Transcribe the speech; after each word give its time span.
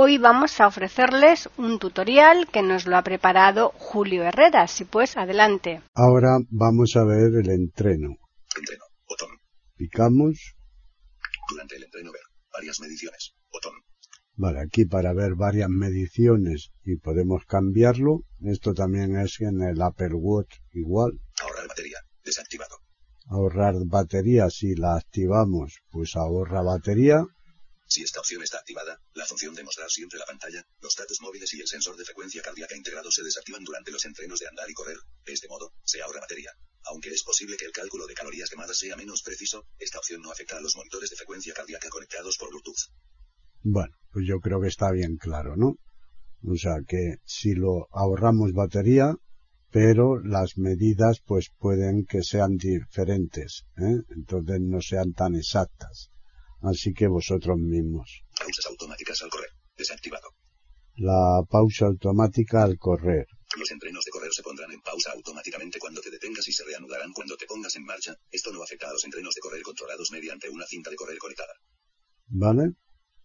Hoy 0.00 0.16
vamos 0.16 0.60
a 0.60 0.68
ofrecerles 0.68 1.48
un 1.56 1.80
tutorial 1.80 2.46
que 2.52 2.62
nos 2.62 2.86
lo 2.86 2.96
ha 2.96 3.02
preparado 3.02 3.70
Julio 3.70 4.22
Herrera. 4.22 4.68
Si 4.68 4.84
pues, 4.84 5.16
adelante. 5.16 5.82
Ahora 5.92 6.38
vamos 6.50 6.94
a 6.94 7.02
ver 7.02 7.34
el 7.34 7.50
entreno. 7.50 8.14
Entreno, 8.56 8.84
botón. 9.08 9.30
Picamos. 9.74 10.54
Durante 11.50 11.74
el 11.74 11.82
entreno 11.82 12.12
ver 12.12 12.22
varias 12.52 12.78
mediciones, 12.78 13.34
botón. 13.50 13.72
Vale, 14.36 14.60
aquí 14.60 14.84
para 14.84 15.12
ver 15.14 15.34
varias 15.34 15.68
mediciones 15.68 16.70
y 16.84 16.98
podemos 16.98 17.44
cambiarlo. 17.44 18.20
Esto 18.42 18.74
también 18.74 19.16
es 19.16 19.40
en 19.40 19.62
el 19.62 19.82
Apple 19.82 20.14
Watch 20.14 20.58
igual. 20.74 21.18
Ahorrar 21.42 21.66
batería, 21.66 21.98
desactivado. 22.24 22.76
Ahorrar 23.26 23.74
batería, 23.84 24.48
si 24.48 24.76
la 24.76 24.94
activamos, 24.94 25.80
pues 25.90 26.14
ahorra 26.14 26.62
batería. 26.62 27.24
Si 27.88 28.02
esta 28.02 28.20
opción 28.20 28.42
está 28.42 28.58
activada, 28.58 29.00
la 29.14 29.24
función 29.24 29.54
de 29.54 29.64
mostrar 29.64 29.90
siempre 29.90 30.18
la 30.18 30.26
pantalla, 30.26 30.62
los 30.80 30.94
datos 30.94 31.22
móviles 31.22 31.54
y 31.54 31.60
el 31.60 31.66
sensor 31.66 31.96
de 31.96 32.04
frecuencia 32.04 32.42
cardíaca 32.42 32.76
integrado 32.76 33.10
se 33.10 33.22
desactivan 33.22 33.64
durante 33.64 33.90
los 33.90 34.04
entrenos 34.04 34.38
de 34.40 34.46
andar 34.46 34.68
y 34.68 34.74
correr. 34.74 34.98
De 35.24 35.32
este 35.32 35.48
modo, 35.48 35.72
se 35.84 36.02
ahorra 36.02 36.20
batería. 36.20 36.50
Aunque 36.84 37.08
es 37.08 37.22
posible 37.22 37.56
que 37.56 37.64
el 37.64 37.72
cálculo 37.72 38.06
de 38.06 38.12
calorías 38.12 38.50
quemadas 38.50 38.76
sea 38.76 38.94
menos 38.94 39.22
preciso, 39.22 39.66
esta 39.78 39.98
opción 39.98 40.20
no 40.20 40.30
afecta 40.30 40.58
a 40.58 40.60
los 40.60 40.76
monitores 40.76 41.08
de 41.08 41.16
frecuencia 41.16 41.54
cardíaca 41.54 41.88
conectados 41.88 42.36
por 42.36 42.50
Bluetooth. 42.50 42.92
Bueno, 43.62 43.96
pues 44.12 44.26
yo 44.28 44.38
creo 44.40 44.60
que 44.60 44.68
está 44.68 44.90
bien 44.90 45.16
claro, 45.16 45.56
¿no? 45.56 45.76
O 46.44 46.56
sea 46.56 46.76
que 46.86 47.16
si 47.24 47.54
lo 47.54 47.88
ahorramos 47.90 48.52
batería, 48.52 49.14
pero 49.70 50.18
las 50.18 50.58
medidas 50.58 51.20
pues 51.24 51.50
pueden 51.58 52.04
que 52.04 52.22
sean 52.22 52.56
diferentes, 52.56 53.64
¿eh? 53.76 54.02
entonces 54.10 54.60
no 54.60 54.80
sean 54.80 55.12
tan 55.12 55.34
exactas. 55.34 56.10
Así 56.62 56.92
que 56.92 57.06
vosotros 57.06 57.56
mismos. 57.58 58.24
Pausas 58.36 58.66
automáticas 58.66 59.22
al 59.22 59.30
correr. 59.30 59.50
Desactivado. 59.76 60.28
La 60.96 61.42
pausa 61.48 61.86
automática 61.86 62.64
al 62.64 62.76
correr. 62.76 63.26
Los 63.56 63.70
entrenos 63.70 64.04
de 64.04 64.10
correr 64.10 64.32
se 64.32 64.42
pondrán 64.42 64.72
en 64.72 64.80
pausa 64.80 65.12
automáticamente 65.12 65.78
cuando 65.78 66.00
te 66.00 66.10
detengas 66.10 66.46
y 66.48 66.52
se 66.52 66.64
reanudarán 66.64 67.12
cuando 67.12 67.36
te 67.36 67.46
pongas 67.46 67.76
en 67.76 67.84
marcha. 67.84 68.16
Esto 68.30 68.52
no 68.52 68.62
afecta 68.62 68.88
a 68.88 68.92
los 68.92 69.04
entrenos 69.04 69.34
de 69.34 69.40
correr 69.40 69.62
controlados 69.62 70.10
mediante 70.10 70.48
una 70.48 70.66
cinta 70.66 70.90
de 70.90 70.96
correr 70.96 71.18
conectada. 71.18 71.52
¿Vale? 72.26 72.72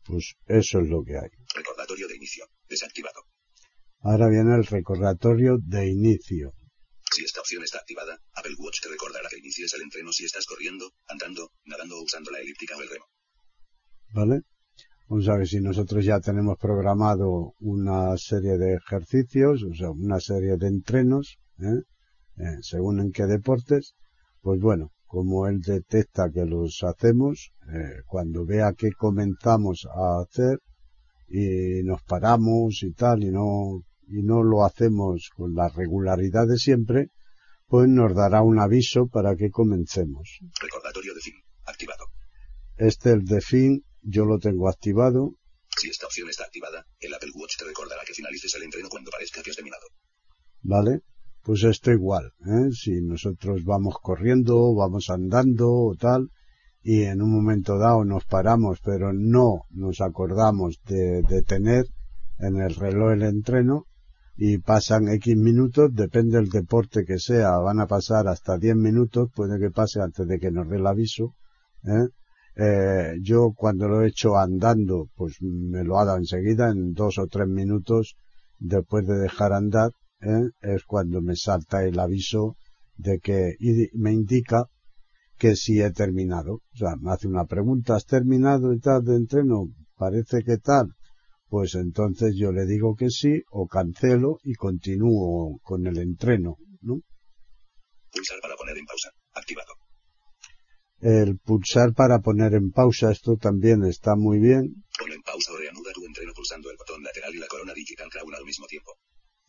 Pues 0.03 0.35
eso 0.45 0.79
es 0.81 0.89
lo 0.89 1.03
que 1.03 1.17
hay. 1.17 1.29
Recordatorio 1.55 2.07
de 2.07 2.15
inicio. 2.15 2.45
Desactivado. 2.69 3.23
Ahora 4.01 4.27
viene 4.29 4.55
el 4.55 4.65
recordatorio 4.65 5.57
de 5.59 5.87
inicio. 5.87 6.53
Si 7.11 7.23
esta 7.23 7.41
opción 7.41 7.63
está 7.63 7.79
activada, 7.79 8.19
Apple 8.33 8.55
Watch 8.57 8.81
te 8.81 8.89
recordará 8.89 9.29
que 9.29 9.37
inicies 9.37 9.73
el 9.73 9.81
entreno 9.81 10.11
si 10.11 10.25
estás 10.25 10.45
corriendo, 10.45 10.93
andando, 11.07 11.51
nadando 11.65 11.97
o 11.97 12.03
usando 12.03 12.31
la 12.31 12.39
elíptica 12.39 12.75
o 12.75 12.81
el 12.81 12.89
remo. 12.89 13.05
¿Vale? 14.13 14.41
O 15.07 15.21
sea 15.21 15.37
que 15.37 15.45
si 15.45 15.59
nosotros 15.59 16.05
ya 16.05 16.19
tenemos 16.19 16.57
programado 16.57 17.53
una 17.59 18.15
serie 18.17 18.57
de 18.57 18.75
ejercicios, 18.75 19.63
o 19.63 19.73
sea, 19.73 19.89
una 19.89 20.19
serie 20.19 20.55
de 20.57 20.67
entrenos, 20.67 21.37
¿eh? 21.59 21.81
Eh, 22.37 22.57
según 22.61 22.99
en 22.99 23.11
qué 23.11 23.25
deportes, 23.25 23.95
pues 24.41 24.59
bueno, 24.59 24.91
como 25.05 25.47
él 25.47 25.61
detecta 25.61 26.31
que 26.31 26.45
los 26.45 26.83
hacemos, 26.83 27.53
eh, 27.71 28.01
cuando 28.07 28.45
vea 28.45 28.73
que 28.73 28.91
comenzamos 28.91 29.87
a 29.93 30.21
hacer 30.21 30.59
y 31.27 31.83
nos 31.83 32.01
paramos 32.03 32.81
y 32.83 32.93
tal 32.93 33.23
y 33.23 33.31
no 33.31 33.83
y 34.07 34.21
no 34.23 34.43
lo 34.43 34.65
hacemos 34.65 35.29
con 35.35 35.53
la 35.53 35.69
regularidad 35.69 36.47
de 36.47 36.57
siempre, 36.57 37.09
pues 37.67 37.87
nos 37.87 38.13
dará 38.15 38.41
un 38.41 38.59
aviso 38.59 39.07
para 39.07 39.35
que 39.35 39.49
comencemos. 39.49 40.39
Recordatorio 40.61 41.13
de 41.13 41.21
fin. 41.21 41.33
Activado. 41.65 42.05
Este 42.77 43.11
el 43.11 43.25
de 43.25 43.41
fin 43.41 43.83
yo 44.03 44.25
lo 44.25 44.39
tengo 44.39 44.69
activado. 44.69 45.35
Si 45.75 45.89
esta 45.89 46.05
opción 46.05 46.29
está 46.29 46.45
activada, 46.45 46.85
el 46.99 47.13
Apple 47.13 47.31
Watch 47.33 47.57
te 47.57 47.65
recordará 47.65 48.01
que 48.05 48.13
finalices 48.13 48.53
el 48.55 48.63
entreno 48.63 48.89
cuando 48.89 49.11
parezca 49.11 49.41
que 49.41 49.49
has 49.49 49.55
terminado. 49.55 49.87
¿Vale? 50.61 51.01
Pues 51.41 51.63
esto 51.63 51.91
igual, 51.91 52.31
¿eh? 52.45 52.71
Si 52.71 53.01
nosotros 53.01 53.65
vamos 53.65 53.95
corriendo, 54.01 54.73
vamos 54.75 55.09
andando 55.09 55.69
o 55.69 55.95
tal, 55.95 56.29
y 56.81 57.03
en 57.03 57.21
un 57.21 57.33
momento 57.33 57.77
dado 57.77 58.05
nos 58.05 58.23
paramos, 58.25 58.79
pero 58.81 59.11
no 59.11 59.63
nos 59.69 59.99
acordamos 59.99 60.79
de 60.85 61.21
detener 61.23 61.87
en 62.39 62.61
el 62.61 62.73
reloj 62.75 63.13
el 63.13 63.23
entreno, 63.23 63.87
y 64.35 64.57
pasan 64.57 65.09
X 65.09 65.35
minutos, 65.35 65.93
depende 65.93 66.37
del 66.37 66.49
deporte 66.49 67.05
que 67.05 67.19
sea, 67.19 67.57
van 67.57 67.79
a 67.79 67.87
pasar 67.87 68.27
hasta 68.27 68.57
10 68.57 68.75
minutos, 68.75 69.29
puede 69.35 69.59
que 69.59 69.69
pase 69.69 70.01
antes 70.01 70.27
de 70.27 70.39
que 70.39 70.49
nos 70.49 70.69
dé 70.69 70.77
el 70.77 70.87
aviso, 70.87 71.35
¿eh? 71.83 72.07
Eh, 72.55 73.15
yo 73.21 73.51
cuando 73.55 73.87
lo 73.87 74.03
he 74.03 74.09
hecho 74.09 74.37
andando, 74.37 75.09
pues 75.15 75.37
me 75.41 75.83
lo 75.83 75.97
ha 75.97 76.05
dado 76.05 76.17
enseguida, 76.17 76.69
en 76.69 76.93
dos 76.93 77.17
o 77.17 77.27
tres 77.27 77.47
minutos 77.47 78.15
después 78.59 79.07
de 79.07 79.17
dejar 79.17 79.53
andar, 79.53 79.91
¿eh? 80.21 80.49
es 80.61 80.83
cuando 80.83 81.21
me 81.21 81.35
salta 81.35 81.83
el 81.83 81.99
aviso 81.99 82.55
de 82.95 83.19
que 83.19 83.55
y 83.59 83.89
me 83.97 84.13
indica 84.13 84.65
que 85.37 85.55
si 85.55 85.81
he 85.81 85.91
terminado. 85.91 86.53
O 86.53 86.77
sea, 86.77 86.95
me 86.95 87.11
hace 87.11 87.27
una 87.27 87.45
pregunta, 87.45 87.95
¿has 87.95 88.05
terminado 88.05 88.73
y 88.73 88.79
tal 88.79 89.03
de 89.03 89.15
entreno? 89.15 89.67
Parece 89.95 90.43
que 90.43 90.57
tal. 90.57 90.93
Pues 91.47 91.75
entonces 91.75 92.35
yo 92.35 92.51
le 92.51 92.65
digo 92.65 92.95
que 92.95 93.09
sí 93.09 93.43
o 93.51 93.67
cancelo 93.67 94.37
y 94.43 94.53
continúo 94.53 95.59
con 95.61 95.85
el 95.85 95.97
entreno, 95.97 96.57
¿no? 96.81 97.01
Pulsar 98.11 98.39
para 98.41 98.55
poner 98.55 98.77
en 98.77 98.85
pausa. 98.85 99.09
Activado. 99.33 99.82
El 101.03 101.37
pulsar 101.37 101.93
para 101.93 102.19
poner 102.19 102.53
en 102.53 102.71
pausa, 102.71 103.11
esto 103.11 103.35
también 103.35 103.83
está 103.83 104.15
muy 104.15 104.39
bien. 104.39 104.85
Pon 104.97 105.11
en 105.11 105.21
pausa 105.21 105.51
o 105.51 105.57
reanuda 105.57 105.91
tu 105.93 106.05
entreno 106.05 106.31
pulsando 106.33 106.71
el 106.71 106.77
botón 106.77 107.03
lateral 107.03 107.35
y 107.35 107.39
la 107.39 107.47
corona 107.47 107.73
digital 107.73 108.07
crown 108.09 108.33
al 108.33 108.45
mismo 108.45 108.65
tiempo. 108.67 108.93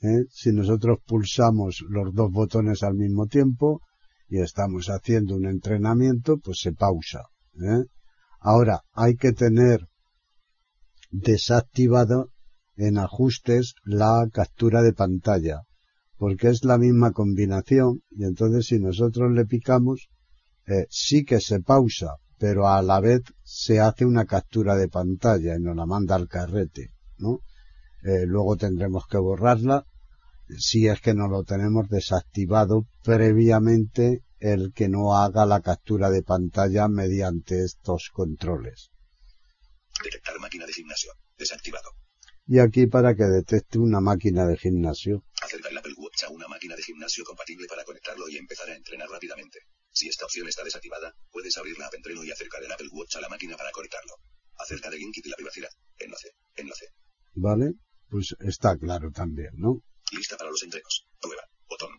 ¿eh? 0.02 0.24
Si 0.30 0.50
nosotros 0.50 0.98
pulsamos 1.06 1.84
los 1.88 2.12
dos 2.12 2.32
botones 2.32 2.82
al 2.82 2.94
mismo 2.94 3.28
tiempo 3.28 3.82
y 4.28 4.40
estamos 4.40 4.88
haciendo 4.88 5.36
un 5.36 5.46
entrenamiento, 5.46 6.38
pues 6.38 6.58
se 6.60 6.72
pausa. 6.72 7.20
¿eh? 7.62 7.84
Ahora, 8.40 8.80
hay 8.92 9.14
que 9.14 9.30
tener 9.30 9.86
desactivado 11.12 12.32
en 12.74 12.98
ajustes 12.98 13.74
la 13.84 14.26
captura 14.32 14.82
de 14.82 14.92
pantalla, 14.92 15.60
porque 16.16 16.48
es 16.48 16.64
la 16.64 16.78
misma 16.78 17.12
combinación 17.12 18.02
y 18.10 18.24
entonces 18.24 18.66
si 18.66 18.80
nosotros 18.80 19.30
le 19.30 19.46
picamos, 19.46 20.08
eh, 20.66 20.86
sí 20.90 21.24
que 21.24 21.40
se 21.40 21.60
pausa, 21.60 22.16
pero 22.38 22.68
a 22.68 22.82
la 22.82 23.00
vez 23.00 23.22
se 23.42 23.80
hace 23.80 24.04
una 24.04 24.26
captura 24.26 24.76
de 24.76 24.88
pantalla 24.88 25.56
y 25.56 25.60
nos 25.60 25.76
la 25.76 25.86
manda 25.86 26.14
al 26.14 26.28
carrete, 26.28 26.92
¿no? 27.18 27.40
Eh, 28.02 28.26
luego 28.26 28.56
tendremos 28.56 29.06
que 29.06 29.18
borrarla 29.18 29.86
si 30.58 30.88
es 30.88 31.00
que 31.00 31.14
no 31.14 31.28
lo 31.28 31.44
tenemos 31.44 31.88
desactivado 31.88 32.86
previamente 33.02 34.24
el 34.40 34.72
que 34.74 34.88
no 34.88 35.16
haga 35.16 35.46
la 35.46 35.60
captura 35.60 36.10
de 36.10 36.22
pantalla 36.22 36.86
mediante 36.88 37.64
estos 37.64 38.10
controles. 38.12 38.90
Detectar 40.02 40.38
máquina 40.38 40.66
de 40.66 40.72
gimnasio. 40.72 41.12
Desactivado. 41.38 41.90
Y 42.46 42.58
aquí 42.58 42.86
para 42.86 43.14
que 43.14 43.24
detecte 43.24 43.78
una 43.78 44.00
máquina 44.00 44.44
de 44.46 44.58
gimnasio. 44.58 45.24
Acerca 45.40 45.70
el 45.70 45.78
Apple 45.78 45.94
Watch 45.96 46.24
a 46.24 46.30
una 46.30 46.46
máquina 46.46 46.76
de 46.76 46.82
gimnasio 46.82 47.24
compatible 47.24 47.66
para 47.66 47.84
conectarlo 47.84 48.28
y 48.28 48.36
empezar 48.36 48.68
a 48.68 48.76
entrenar 48.76 49.08
rápidamente. 49.08 49.60
Si 49.94 50.08
esta 50.08 50.24
opción 50.24 50.48
está 50.48 50.64
desactivada, 50.64 51.14
puedes 51.30 51.56
abrir 51.56 51.78
la 51.78 51.86
app 51.86 51.94
Entreno 51.94 52.24
y 52.24 52.30
acercar 52.32 52.64
el 52.64 52.72
Apple 52.72 52.88
Watch 52.90 53.14
a 53.14 53.20
la 53.20 53.28
máquina 53.28 53.56
para 53.56 53.70
conectarlo. 53.70 54.14
Acerca 54.58 54.90
de 54.90 54.98
Linkit 54.98 55.26
y 55.26 55.30
la 55.30 55.36
privacidad. 55.36 55.68
Enlace. 55.98 56.30
Enlace. 56.56 56.86
¿Vale? 57.34 57.74
Pues 58.08 58.34
está 58.40 58.76
claro 58.76 59.12
también, 59.12 59.50
¿no? 59.54 59.82
Lista 60.10 60.36
para 60.36 60.50
los 60.50 60.62
entrenos. 60.64 61.06
Prueba. 61.20 61.42
Botón. 61.68 61.90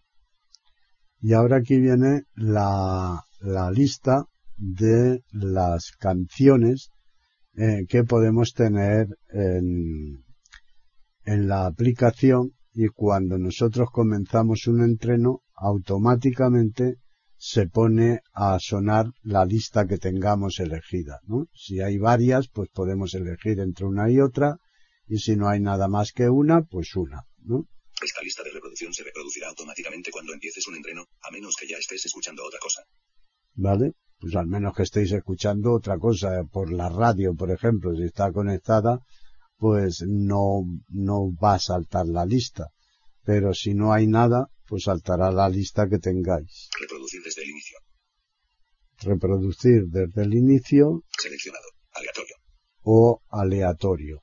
Y 1.22 1.32
ahora 1.34 1.58
aquí 1.58 1.80
viene 1.80 2.24
la, 2.36 3.24
la 3.40 3.72
lista 3.72 4.26
de 4.58 5.24
las 5.32 5.92
canciones 5.98 6.90
eh, 7.56 7.86
que 7.88 8.04
podemos 8.04 8.52
tener 8.54 9.08
en, 9.30 10.26
en 11.24 11.48
la 11.48 11.66
aplicación 11.66 12.52
y 12.74 12.88
cuando 12.88 13.38
nosotros 13.38 13.88
comenzamos 13.90 14.68
un 14.68 14.84
entreno 14.84 15.44
automáticamente 15.56 16.98
se 17.38 17.68
pone 17.68 18.22
a 18.34 18.58
sonar 18.60 19.08
la 19.24 19.46
lista 19.46 19.86
que 19.86 19.98
tengamos 19.98 20.60
elegida, 20.60 21.20
¿no? 21.28 21.48
Si 21.54 21.82
hay 21.82 21.98
varias, 21.98 22.48
pues 22.48 22.70
podemos 22.70 23.14
elegir 23.14 23.60
entre 23.60 23.86
una 23.86 24.10
y 24.10 24.20
otra 24.20 24.58
Y 25.08 25.20
si 25.20 25.36
no 25.36 25.48
hay 25.48 25.60
nada 25.60 25.88
más 25.88 26.12
que 26.12 26.30
una, 26.30 26.64
pues 26.64 26.96
una, 26.96 27.24
¿no? 27.44 27.68
Esta 28.02 28.22
lista 28.22 28.44
de 28.44 28.52
reproducción 28.52 28.92
se 28.94 29.04
reproducirá 29.04 29.50
automáticamente 29.50 30.12
cuando 30.12 30.34
empieces 30.34 30.68
un 30.68 30.76
entreno, 30.76 31.06
a 31.22 31.32
menos 31.32 31.56
que 31.56 31.68
ya 31.68 31.78
estés 31.78 32.06
escuchando 32.06 32.44
otra 32.44 32.60
cosa. 32.60 32.82
¿Vale? 33.54 33.94
Pues 34.20 34.36
al 34.36 34.48
menos 34.48 34.74
que 34.76 34.84
estéis 34.84 35.12
escuchando 35.12 35.74
otra 35.74 35.98
cosa 35.98 36.44
por 36.52 36.72
la 36.72 36.90
radio, 36.90 37.36
por 37.36 37.52
ejemplo, 37.52 37.96
si 37.96 38.04
está 38.04 38.32
conectada, 38.32 39.00
pues 39.58 40.04
no, 40.08 40.64
no 40.90 41.34
va 41.36 41.56
a 41.56 41.60
saltar 41.60 42.08
la 42.08 42.26
lista. 42.26 42.70
Pero 43.24 43.54
si 43.54 43.74
no 43.74 43.94
hay 43.94 44.08
nada, 44.08 44.50
pues 44.68 44.84
saltará 44.84 45.32
la 45.32 45.48
lista 45.50 45.88
que 45.90 46.00
tengáis. 46.00 46.70
Reproducir 46.80 47.22
desde 47.24 47.44
el 47.44 47.50
inicio. 47.50 47.78
Reproducir 49.02 49.82
desde 49.88 50.24
el 50.24 50.34
inicio 50.34 51.04
Seleccionado. 51.22 51.66
Aleatorio. 51.92 52.36
o 52.84 53.22
aleatorio. 53.30 54.22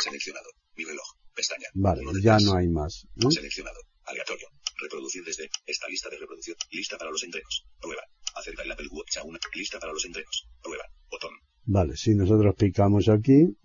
Seleccionado. 0.00 0.48
Mi 0.76 0.84
reloj. 0.84 1.06
Pestaña. 1.34 1.66
Vale, 1.74 2.02
ya 2.22 2.36
tres. 2.36 2.48
no 2.48 2.56
hay 2.56 2.68
más. 2.68 3.06
¿no? 3.14 3.30
Seleccionado. 3.30 3.80
Aleatorio. 4.04 4.46
Reproducir 4.80 5.24
desde 5.24 5.48
esta 5.66 5.88
lista 5.88 6.08
de 6.10 6.18
reproducción. 6.18 6.56
Lista 6.70 6.96
para 6.98 7.10
los 7.10 7.22
entrenos. 7.24 7.64
Prueba. 7.80 8.02
Acerca 8.34 8.62
el 8.62 8.72
Apple 8.72 8.88
Watch 8.90 9.16
a 9.18 9.24
una. 9.24 9.38
Lista 9.54 9.78
para 9.80 9.92
los 9.92 10.04
entrenos. 10.04 10.48
Prueba. 10.62 10.84
Botón. 11.10 11.30
Vale, 11.64 11.96
si 11.96 12.14
nosotros 12.14 12.54
picamos 12.56 13.08
aquí, 13.08 13.56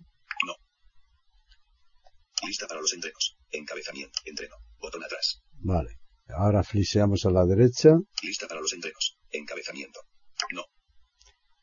Lista 2.46 2.66
para 2.66 2.80
los 2.80 2.92
entrenos. 2.92 3.36
Encabezamiento. 3.50 4.18
Entreno. 4.24 4.56
Botón 4.78 5.02
atrás. 5.02 5.40
Vale. 5.58 5.98
Ahora 6.28 6.62
fliseamos 6.62 7.26
a 7.26 7.30
la 7.30 7.44
derecha. 7.44 7.90
Lista 8.22 8.46
para 8.48 8.60
los 8.60 8.72
entrenos. 8.72 9.18
Encabezamiento. 9.30 10.00
No. 10.52 10.64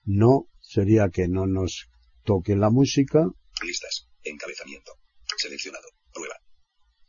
No 0.03 0.47
sería 0.59 1.09
que 1.09 1.27
no 1.27 1.47
nos 1.47 1.89
toque 2.23 2.55
la 2.55 2.69
música 2.69 3.25
Listas. 3.63 4.07
Encabezamiento. 4.23 4.91
Seleccionado. 5.37 5.87
Prueba. 6.13 6.35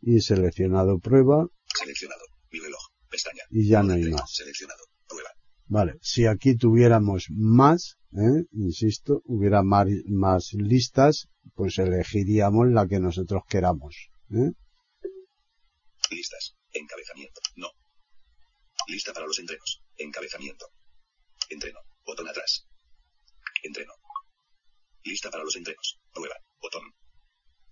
y 0.00 0.20
seleccionado 0.20 0.99
prueba 0.99 1.46
Seleccionado. 1.79 2.23
Mi 2.50 2.61
reloj. 2.61 2.81
Pestaña. 3.11 3.43
y 3.50 3.69
ya 3.69 3.82
no 3.82 3.94
hay 3.94 4.05
más. 4.05 4.31
Seleccionado. 4.32 4.84
Prueba. 5.08 5.31
Vale, 5.67 5.94
si 6.02 6.26
aquí 6.26 6.56
tuviéramos 6.56 7.26
más, 7.31 7.96
¿eh? 8.12 8.44
insisto, 8.52 9.23
hubiera 9.25 9.62
más, 9.62 9.87
más 10.06 10.52
listas, 10.55 11.29
pues 11.55 11.79
elegiríamos 11.79 12.69
la 12.69 12.87
que 12.87 13.00
nosotros 13.00 13.43
queramos. 13.49 14.11
¿eh? 14.31 14.52
Listas. 16.11 16.55
Encabezamiento. 16.72 17.40
No. 17.56 17.69
Lista 18.88 19.12
para 19.12 19.26
los 19.26 19.38
entrenos. 19.38 19.82
Encabezamiento. 19.96 20.66
Entreno. 21.50 21.80
Botón 22.04 22.28
atrás. 22.28 22.66
Entreno. 23.62 23.92
Lista 25.04 25.30
para 25.30 25.44
los 25.44 25.56
entrenos. 25.56 26.00
Prueba. 26.12 26.34
Botón. 26.60 26.82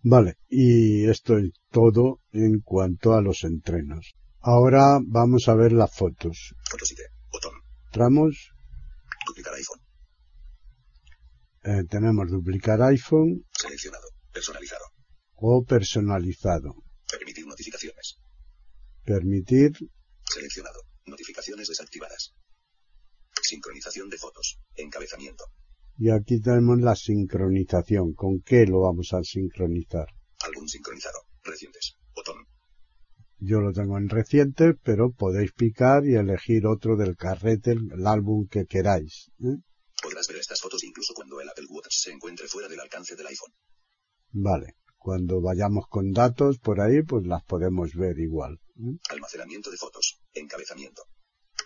Vale, 0.03 0.37
y 0.49 1.09
esto 1.09 1.37
es 1.39 1.51
todo 1.71 2.21
en 2.33 2.61
cuanto 2.61 3.13
a 3.15 3.21
los 3.23 3.45
entrenos. 3.45 4.15
Ahora 4.41 4.99
vamos 5.03 5.49
a 5.49 5.55
ver 5.55 5.73
las 5.73 5.95
fotos. 5.95 6.55
Fotosite. 6.71 7.03
Botón. 7.31 7.53
Entramos, 7.87 8.51
Duplicar 9.27 9.55
iPhone. 9.55 9.81
eh, 11.65 11.85
tenemos 11.91 12.31
duplicar 12.31 12.81
iPhone 12.83 13.45
Seleccionado. 13.53 14.09
Personalizado. 14.33 14.85
o 15.35 15.63
personalizado. 15.65 16.75
Permitir 17.11 17.47
notificaciones. 17.47 18.19
Permitir, 19.05 19.73
Seleccionado. 20.33 20.81
Notificaciones 21.07 21.69
desactivadas. 21.69 22.35
Sincronización 23.43 24.09
de 24.09 24.19
fotos. 24.19 24.59
Encabezamiento. 24.77 25.45
y 25.99 26.11
aquí 26.11 26.41
tenemos 26.41 26.81
la 26.81 26.95
sincronización. 26.95 28.15
¿Con 28.15 28.41
qué 28.43 28.65
lo 28.67 28.81
vamos 28.83 29.13
a 29.13 29.23
sincronizar? 29.23 30.07
Álbum 30.41 30.67
sincronizado. 30.69 31.19
Recientes. 31.43 31.97
Botón. 32.15 32.47
Yo 33.39 33.61
lo 33.61 33.73
tengo 33.73 33.99
en 33.99 34.09
reciente, 34.09 34.75
pero 34.75 35.11
podéis 35.13 35.53
picar 35.53 36.07
y 36.07 36.15
elegir 36.15 36.67
otro 36.67 36.97
del 36.97 37.17
carrete, 37.17 37.73
el, 37.73 37.91
el 37.93 38.07
álbum 38.07 38.47
que 38.49 38.67
queráis. 38.67 39.31
¿eh? 39.43 39.57
Podrás 40.03 40.29
ver 40.29 40.39
estas 40.39 40.61
fotos 40.61 40.85
incluso 40.85 41.13
cuando 41.15 41.41
el 41.41 41.49
Apple 41.49 41.67
Watch 41.69 41.93
se 41.95 42.13
encuentre 42.13 42.47
fuera 42.49 42.69
del 42.69 42.81
alcance 42.81 43.17
del 43.17 43.27
iPhone. 43.27 43.53
Vale. 44.33 44.77
Cuando 44.97 45.41
vayamos 45.41 45.87
con 45.89 46.13
datos 46.13 46.59
por 46.59 46.81
ahí, 46.83 47.03
pues 47.03 47.27
las 47.27 47.43
podemos 47.45 47.95
ver 47.95 48.19
igual. 48.19 48.61
Almacenamiento 49.11 49.71
de 49.71 49.77
fotos. 49.77 50.21
Encabezamiento. 50.33 51.03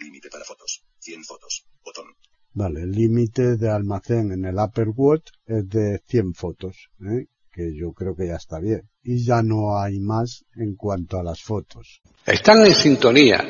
Límite 0.00 0.28
para 0.30 0.44
fotos. 0.44 0.84
100 0.98 1.24
fotos. 1.24 1.66
Botón. 1.84 2.06
Vale, 2.52 2.82
el 2.82 2.92
límite 2.92 3.56
de 3.56 3.70
almacén 3.70 4.32
en 4.32 4.44
el 4.44 4.58
Apple 4.58 4.92
Watch 4.94 5.30
es 5.46 5.68
de 5.68 6.00
100 6.06 6.34
fotos, 6.34 6.88
¿eh? 7.00 7.26
que 7.50 7.72
yo 7.74 7.92
creo 7.92 8.14
que 8.16 8.28
ya 8.28 8.36
está 8.36 8.58
bien. 8.60 8.88
Y 9.02 9.24
ya 9.24 9.42
no 9.42 9.78
hay 9.78 10.00
más 10.00 10.44
en 10.56 10.74
cuanto 10.74 11.18
a 11.18 11.22
las 11.22 11.42
fotos. 11.42 12.00
Están 12.26 12.66
en 12.66 12.74
sintonía 12.74 13.44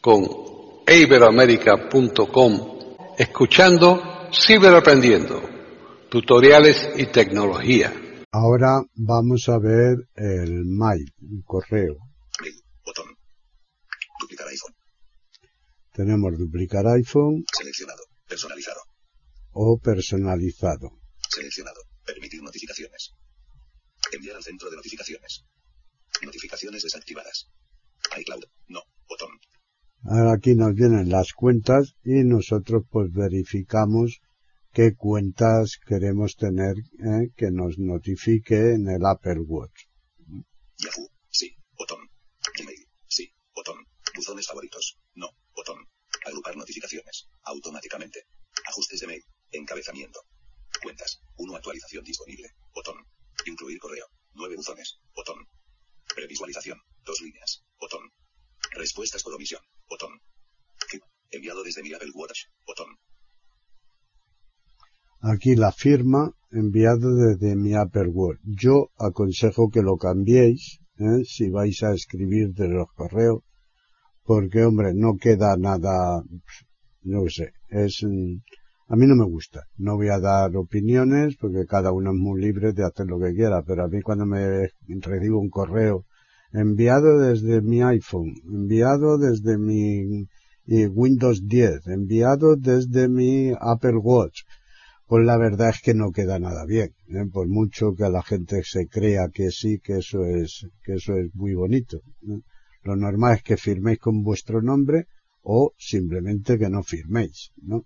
con 0.00 0.24
iberoamerica.com 0.86 2.76
escuchando 3.18 4.28
Ciberaprendiendo, 4.32 5.40
tutoriales 6.10 6.90
y 6.96 7.06
tecnología. 7.06 7.92
Ahora 8.32 8.82
vamos 8.94 9.48
a 9.48 9.58
ver 9.58 9.96
el 10.14 10.64
mail, 10.64 11.12
el 11.22 11.42
correo. 11.44 12.05
Duplicar 14.36 14.52
iPhone. 14.52 14.74
Tenemos 15.92 16.38
duplicar 16.38 16.86
iPhone 16.88 17.44
Seleccionado. 17.56 18.02
Personalizado. 18.28 18.80
o 19.52 19.78
personalizado. 19.78 20.90
Seleccionado. 21.30 21.80
Permitir 22.04 22.42
notificaciones. 22.42 23.12
Enviar 24.12 24.36
al 24.36 24.42
centro 24.42 24.68
de 24.68 24.76
notificaciones. 24.76 25.44
Notificaciones 26.22 26.82
desactivadas. 26.82 27.48
iCloud. 28.20 28.44
No. 28.68 28.82
Botón. 29.08 29.30
Ahora 30.04 30.34
aquí 30.34 30.54
nos 30.54 30.74
vienen 30.74 31.08
las 31.08 31.32
cuentas 31.32 31.94
y 32.04 32.22
nosotros 32.24 32.84
pues 32.90 33.10
verificamos 33.12 34.20
qué 34.72 34.94
cuentas 34.94 35.78
queremos 35.86 36.36
tener 36.36 36.74
¿eh? 36.76 37.30
que 37.36 37.50
nos 37.50 37.78
notifique 37.78 38.74
en 38.74 38.88
el 38.88 39.06
Apple 39.06 39.40
Watch. 39.46 39.84
Yahoo. 40.76 41.08
Sí. 41.30 41.56
Botón. 41.78 42.05
Buzones 44.16 44.46
favoritos. 44.46 44.98
No. 45.14 45.28
Botón. 45.54 45.78
Agrupar 46.24 46.56
notificaciones. 46.56 47.28
Automáticamente. 47.42 48.24
Ajustes 48.66 49.00
de 49.00 49.06
mail. 49.06 49.24
Encabezamiento. 49.52 50.20
Cuentas. 50.82 51.20
1 51.36 51.54
actualización 51.54 52.02
disponible. 52.02 52.48
Botón. 52.74 52.96
Incluir 53.44 53.78
correo. 53.78 54.06
9 54.32 54.56
buzones. 54.56 54.98
Botón. 55.14 55.46
Previsualización. 56.14 56.80
2 57.04 57.20
líneas. 57.20 57.62
Botón. 57.78 58.10
Respuestas 58.72 59.22
por 59.22 59.34
omisión. 59.34 59.60
Botón. 59.86 60.18
Clip. 60.88 61.02
Enviado 61.30 61.62
desde 61.62 61.82
mi 61.82 61.92
Apple 61.92 62.12
Watch. 62.14 62.46
Botón. 62.66 62.96
Aquí 65.20 65.56
la 65.56 65.72
firma 65.72 66.32
enviado 66.50 67.14
desde 67.14 67.54
mi 67.54 67.74
Apple 67.74 68.08
Watch. 68.08 68.38
Yo 68.44 68.90
aconsejo 68.98 69.70
que 69.70 69.82
lo 69.82 69.98
cambiéis 69.98 70.80
¿eh? 70.98 71.24
si 71.24 71.50
vais 71.50 71.82
a 71.82 71.92
escribir 71.92 72.54
de 72.54 72.68
los 72.68 72.86
correos 72.94 73.42
porque 74.26 74.64
hombre 74.64 74.92
no 74.94 75.16
queda 75.16 75.56
nada 75.56 76.22
no 77.02 77.28
sé 77.28 77.52
es 77.68 78.02
a 78.02 78.96
mí 78.96 79.06
no 79.06 79.16
me 79.16 79.24
gusta 79.24 79.60
no 79.78 79.96
voy 79.96 80.08
a 80.08 80.18
dar 80.18 80.56
opiniones 80.56 81.36
porque 81.36 81.64
cada 81.66 81.92
uno 81.92 82.10
es 82.10 82.16
muy 82.16 82.40
libre 82.40 82.72
de 82.72 82.84
hacer 82.84 83.06
lo 83.06 83.18
que 83.18 83.34
quiera 83.34 83.62
pero 83.62 83.84
a 83.84 83.88
mí 83.88 84.02
cuando 84.02 84.26
me 84.26 84.68
recibo 84.88 85.38
un 85.38 85.50
correo 85.50 86.04
enviado 86.52 87.20
desde 87.20 87.62
mi 87.62 87.82
iPhone 87.82 88.34
enviado 88.44 89.18
desde 89.18 89.58
mi 89.58 90.26
Windows 90.66 91.46
10 91.46 91.86
enviado 91.86 92.56
desde 92.56 93.08
mi 93.08 93.52
Apple 93.60 93.98
Watch 94.02 94.42
pues 95.06 95.24
la 95.24 95.38
verdad 95.38 95.70
es 95.70 95.80
que 95.80 95.94
no 95.94 96.10
queda 96.10 96.40
nada 96.40 96.64
bien, 96.66 96.90
¿eh? 97.08 97.24
por 97.32 97.46
mucho 97.46 97.94
que 97.94 98.10
la 98.10 98.24
gente 98.24 98.62
se 98.64 98.88
crea 98.88 99.28
que 99.32 99.52
sí, 99.52 99.78
que 99.78 99.98
eso 99.98 100.24
es, 100.24 100.66
que 100.82 100.94
eso 100.94 101.16
es 101.16 101.32
muy 101.34 101.54
bonito. 101.54 102.00
Lo 102.86 102.94
normal 102.96 103.36
es 103.36 103.42
que 103.42 103.56
firméis 103.56 103.98
con 103.98 104.22
vuestro 104.22 104.62
nombre 104.62 105.06
o 105.42 105.72
simplemente 105.76 106.58
que 106.58 106.68
no 106.68 106.82
firméis, 106.82 107.50
¿no? 107.62 107.84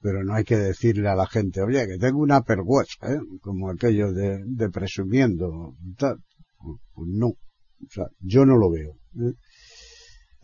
Pero 0.00 0.22
no 0.22 0.34
hay 0.34 0.44
que 0.44 0.56
decirle 0.56 1.08
a 1.08 1.16
la 1.16 1.26
gente, 1.26 1.62
oye, 1.62 1.86
que 1.86 1.98
tengo 1.98 2.20
un 2.20 2.30
Apple 2.30 2.62
Watch, 2.64 2.94
¿eh? 3.02 3.18
como 3.40 3.70
aquello 3.70 4.12
de, 4.12 4.42
de 4.44 4.70
presumiendo, 4.70 5.74
tal. 5.98 6.18
Pues, 6.58 6.80
pues 6.94 7.08
no, 7.10 7.26
o 7.28 7.90
sea, 7.90 8.06
yo 8.20 8.44
no 8.44 8.56
lo 8.56 8.70
veo. 8.70 8.98
¿eh? 9.20 9.32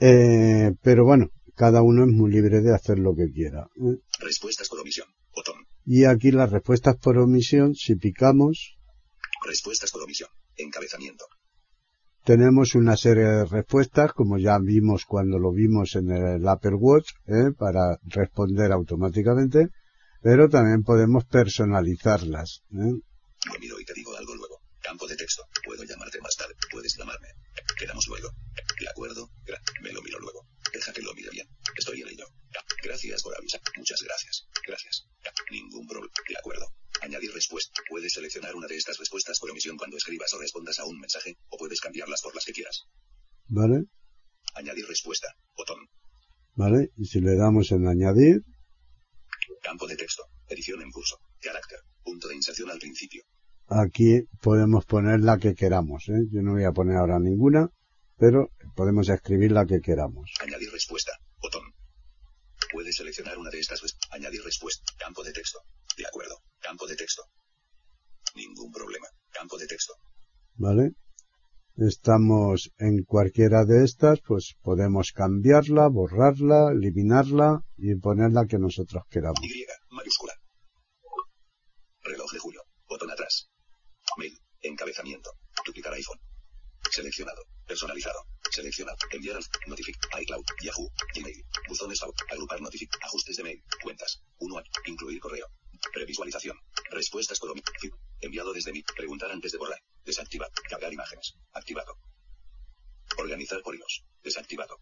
Eh, 0.00 0.72
pero 0.82 1.04
bueno, 1.04 1.28
cada 1.54 1.82
uno 1.82 2.04
es 2.04 2.12
muy 2.12 2.30
libre 2.32 2.60
de 2.60 2.74
hacer 2.74 2.98
lo 2.98 3.14
que 3.14 3.30
quiera. 3.30 3.68
¿eh? 3.76 3.98
Respuestas 4.20 4.68
por 4.68 4.80
omisión. 4.80 5.06
Botón. 5.34 5.56
Y 5.84 6.04
aquí 6.04 6.30
las 6.30 6.50
respuestas 6.50 6.96
por 6.96 7.18
omisión, 7.18 7.74
si 7.74 7.94
picamos, 7.94 8.78
Respuestas 9.44 9.90
por 9.90 10.02
omisión. 10.02 10.30
Encabezamiento. 10.56 11.24
Tenemos 12.24 12.74
una 12.74 12.96
serie 12.96 13.24
de 13.24 13.44
respuestas, 13.44 14.12
como 14.12 14.38
ya 14.38 14.58
vimos 14.60 15.04
cuando 15.06 15.38
lo 15.38 15.52
vimos 15.52 15.94
en 15.96 16.10
el 16.10 16.46
Apple 16.48 16.76
Watch, 16.78 17.10
¿eh? 17.26 17.52
para 17.58 17.98
responder 18.04 18.72
automáticamente, 18.72 19.68
pero 20.22 20.48
también 20.48 20.82
podemos 20.82 21.24
personalizarlas. 21.24 22.62
¿eh? 22.72 22.94
Miro 23.60 23.80
y 23.80 23.84
te 23.84 23.94
digo 23.94 24.14
algo 24.16 24.34
luego. 24.34 24.60
Campo 24.80 25.06
de 25.06 25.14
texto. 25.16 25.42
Puedo 25.64 25.84
llamarte 25.84 26.20
más 26.20 26.34
tarde. 26.36 26.54
Puedes 26.70 26.96
llamarme. 26.98 27.28
Quedamos 27.78 28.04
luego. 28.08 28.30
De 28.80 28.88
acuerdo. 28.88 29.28
Gra- 29.46 29.60
me 29.80 29.92
lo 29.92 30.02
miro 30.02 30.18
luego. 30.18 30.46
Deja 30.72 30.92
que 30.92 31.02
lo 31.02 31.14
mire 31.14 31.28
bien. 31.30 31.46
Estoy 31.78 32.02
en 32.02 32.08
ello. 32.08 32.24
Gracias 32.82 33.22
por 33.22 33.32
avisar. 33.38 33.60
Muchas 33.76 34.00
gracias. 34.02 34.46
Gracias. 34.66 35.06
Ningún 35.52 35.86
problema. 35.86 36.12
De 36.28 36.36
acuerdo. 36.36 36.66
Añadir 37.02 37.32
respuesta. 37.32 37.80
Puedes 37.88 38.12
seleccionar 38.12 38.54
una 38.54 38.66
de 38.66 38.76
estas 38.76 38.98
respuestas 38.98 39.38
por 39.38 39.50
omisión 39.50 39.76
cuando 39.76 39.96
escribas 39.96 40.32
o 40.34 40.38
respondas 40.38 40.78
a 40.78 40.86
un 40.86 40.98
mensaje, 40.98 41.36
o 41.50 41.56
puedes 41.58 41.80
cambiarlas 41.80 42.22
por 42.22 42.34
las 42.34 42.44
que 42.44 42.52
quieras. 42.52 42.86
¿Vale? 43.48 43.84
Añadir 44.54 44.86
respuesta. 44.86 45.28
Botón. 45.56 45.78
¿Vale? 46.54 46.90
Y 46.96 47.06
si 47.06 47.20
le 47.20 47.36
damos 47.36 47.70
en 47.72 47.86
añadir, 47.86 48.42
Campo 49.62 49.86
de 49.86 49.96
texto. 49.96 50.24
Edición 50.48 50.82
en 50.82 50.90
curso. 50.90 51.18
Carácter. 51.40 51.78
Punto 52.02 52.28
de 52.28 52.34
inserción 52.34 52.70
al 52.70 52.78
principio. 52.78 53.22
aquí 53.68 54.22
podemos 54.40 54.84
poner 54.84 55.20
la 55.20 55.38
que 55.38 55.54
queramos. 55.54 56.08
¿eh? 56.08 56.26
Yo 56.30 56.42
no 56.42 56.52
voy 56.52 56.64
a 56.64 56.72
poner 56.72 56.96
ahora 56.96 57.18
ninguna, 57.20 57.70
pero 58.18 58.50
podemos 58.74 59.08
escribir 59.08 59.52
la 59.52 59.64
que 59.64 59.80
queramos. 59.80 60.32
Añadir 60.40 60.70
respuesta. 60.72 61.12
Botón. 61.40 61.62
Puedes 62.72 62.96
seleccionar 62.96 63.38
una 63.38 63.50
de 63.50 63.60
estas. 63.60 63.80
Añadir 64.10 64.42
respuesta. 64.42 64.84
Campo 64.98 65.22
de 65.22 65.32
texto. 65.32 65.60
De 65.96 66.06
acuerdo. 66.06 66.36
Campo 66.60 66.86
de 66.86 66.96
texto. 66.96 67.22
Ningún 68.34 68.70
problema. 68.72 69.06
Campo 69.30 69.58
de 69.58 69.66
texto. 69.66 69.94
¿Vale? 70.54 70.92
Estamos 71.76 72.70
en 72.78 73.02
cualquiera 73.04 73.64
de 73.64 73.84
estas, 73.84 74.20
pues 74.26 74.54
podemos 74.62 75.12
cambiarla, 75.12 75.88
borrarla, 75.88 76.70
eliminarla 76.72 77.62
y 77.78 77.94
poner 77.96 78.30
la 78.32 78.46
que 78.46 78.58
nosotros 78.58 79.02
queramos. 79.10 79.40
Y. 79.42 79.64
Mayúscula. 79.90 80.34
Reloj 82.02 82.30
de 82.32 82.38
julio. 82.38 82.62
Botón 82.88 83.10
atrás. 83.10 83.48
Mail. 84.18 84.38
Encabezamiento. 84.60 85.30
Duplicar 85.64 85.94
iPhone. 85.94 86.18
Seleccionado. 86.90 87.42
Personalizado. 87.66 88.18
Seleccionado. 88.50 88.98
Enviar 89.12 89.36
al. 89.36 89.44
Notific. 89.66 89.96
iCloud. 90.20 90.44
Yahoo. 90.62 90.90
Gmail. 91.14 91.44
Buzones. 91.68 92.02
au- 92.02 92.12
Agrupar 92.30 92.60
notific. 92.60 92.90
Ajustes 93.02 93.36
de 93.36 93.44
mail. 93.44 93.62
Cuentas. 93.82 94.22
1 94.38 94.58
a. 94.58 94.62
Incluir 94.86 95.20
correo. 95.20 95.46
Previsualización. 95.92 96.56
Respuestas 96.90 97.38
fi- 97.80 97.90
Enviado 98.20 98.52
desde 98.52 98.72
mi. 98.72 98.82
Preguntar 98.96 99.30
antes 99.30 99.52
de 99.52 99.58
borrar. 99.58 99.78
Desactivar. 100.04 100.48
Cargar 100.68 100.92
imágenes. 100.92 101.34
Activado. 101.52 101.94
Organizar 103.18 103.60
por. 103.62 104.02
Desactivado. 104.22 104.76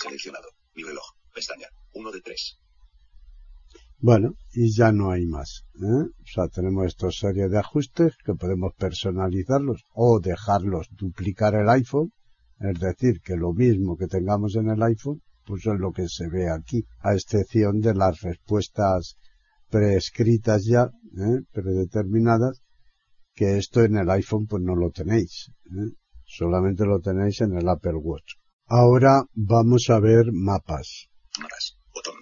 Seleccionado. 0.00 0.48
Mi 0.74 0.82
reloj. 0.84 1.04
Pestaña. 1.34 1.68
1 1.92 2.10
de 2.12 2.20
3. 2.20 2.58
Bueno, 4.00 4.34
y 4.52 4.72
ya 4.74 4.92
no 4.92 5.10
hay 5.10 5.26
más. 5.26 5.64
¿eh? 5.74 6.04
O 6.22 6.26
sea, 6.26 6.48
tenemos 6.48 6.86
esta 6.86 7.10
serie 7.10 7.48
de 7.48 7.58
ajustes 7.58 8.14
que 8.24 8.34
podemos 8.34 8.72
personalizarlos 8.78 9.82
o 9.92 10.20
dejarlos 10.20 10.86
duplicar 10.92 11.54
el 11.56 11.68
iPhone. 11.68 12.12
Es 12.60 12.78
decir, 12.80 13.20
que 13.20 13.34
lo 13.36 13.52
mismo 13.52 13.96
que 13.96 14.06
tengamos 14.06 14.54
en 14.56 14.70
el 14.70 14.82
iPhone, 14.82 15.22
pues 15.44 15.66
es 15.66 15.78
lo 15.78 15.92
que 15.92 16.08
se 16.08 16.28
ve 16.28 16.48
aquí, 16.50 16.84
a 17.00 17.14
excepción 17.14 17.80
de 17.80 17.94
las 17.94 18.20
respuestas 18.20 19.16
preescritas 19.70 20.64
ya, 20.64 20.90
¿eh? 21.16 21.42
predeterminadas, 21.52 22.62
que 23.34 23.58
esto 23.58 23.82
en 23.82 23.96
el 23.96 24.10
iPhone 24.10 24.46
pues 24.46 24.62
no 24.62 24.74
lo 24.74 24.90
tenéis. 24.90 25.50
¿eh? 25.66 25.94
Solamente 26.24 26.84
lo 26.84 27.00
tenéis 27.00 27.40
en 27.40 27.56
el 27.56 27.68
Apple 27.68 27.96
Watch. 28.02 28.34
Ahora 28.66 29.24
vamos 29.32 29.88
a 29.90 29.98
ver 30.00 30.26
mapas. 30.32 31.08
Mapas. 31.40 31.78
Botón. 31.94 32.16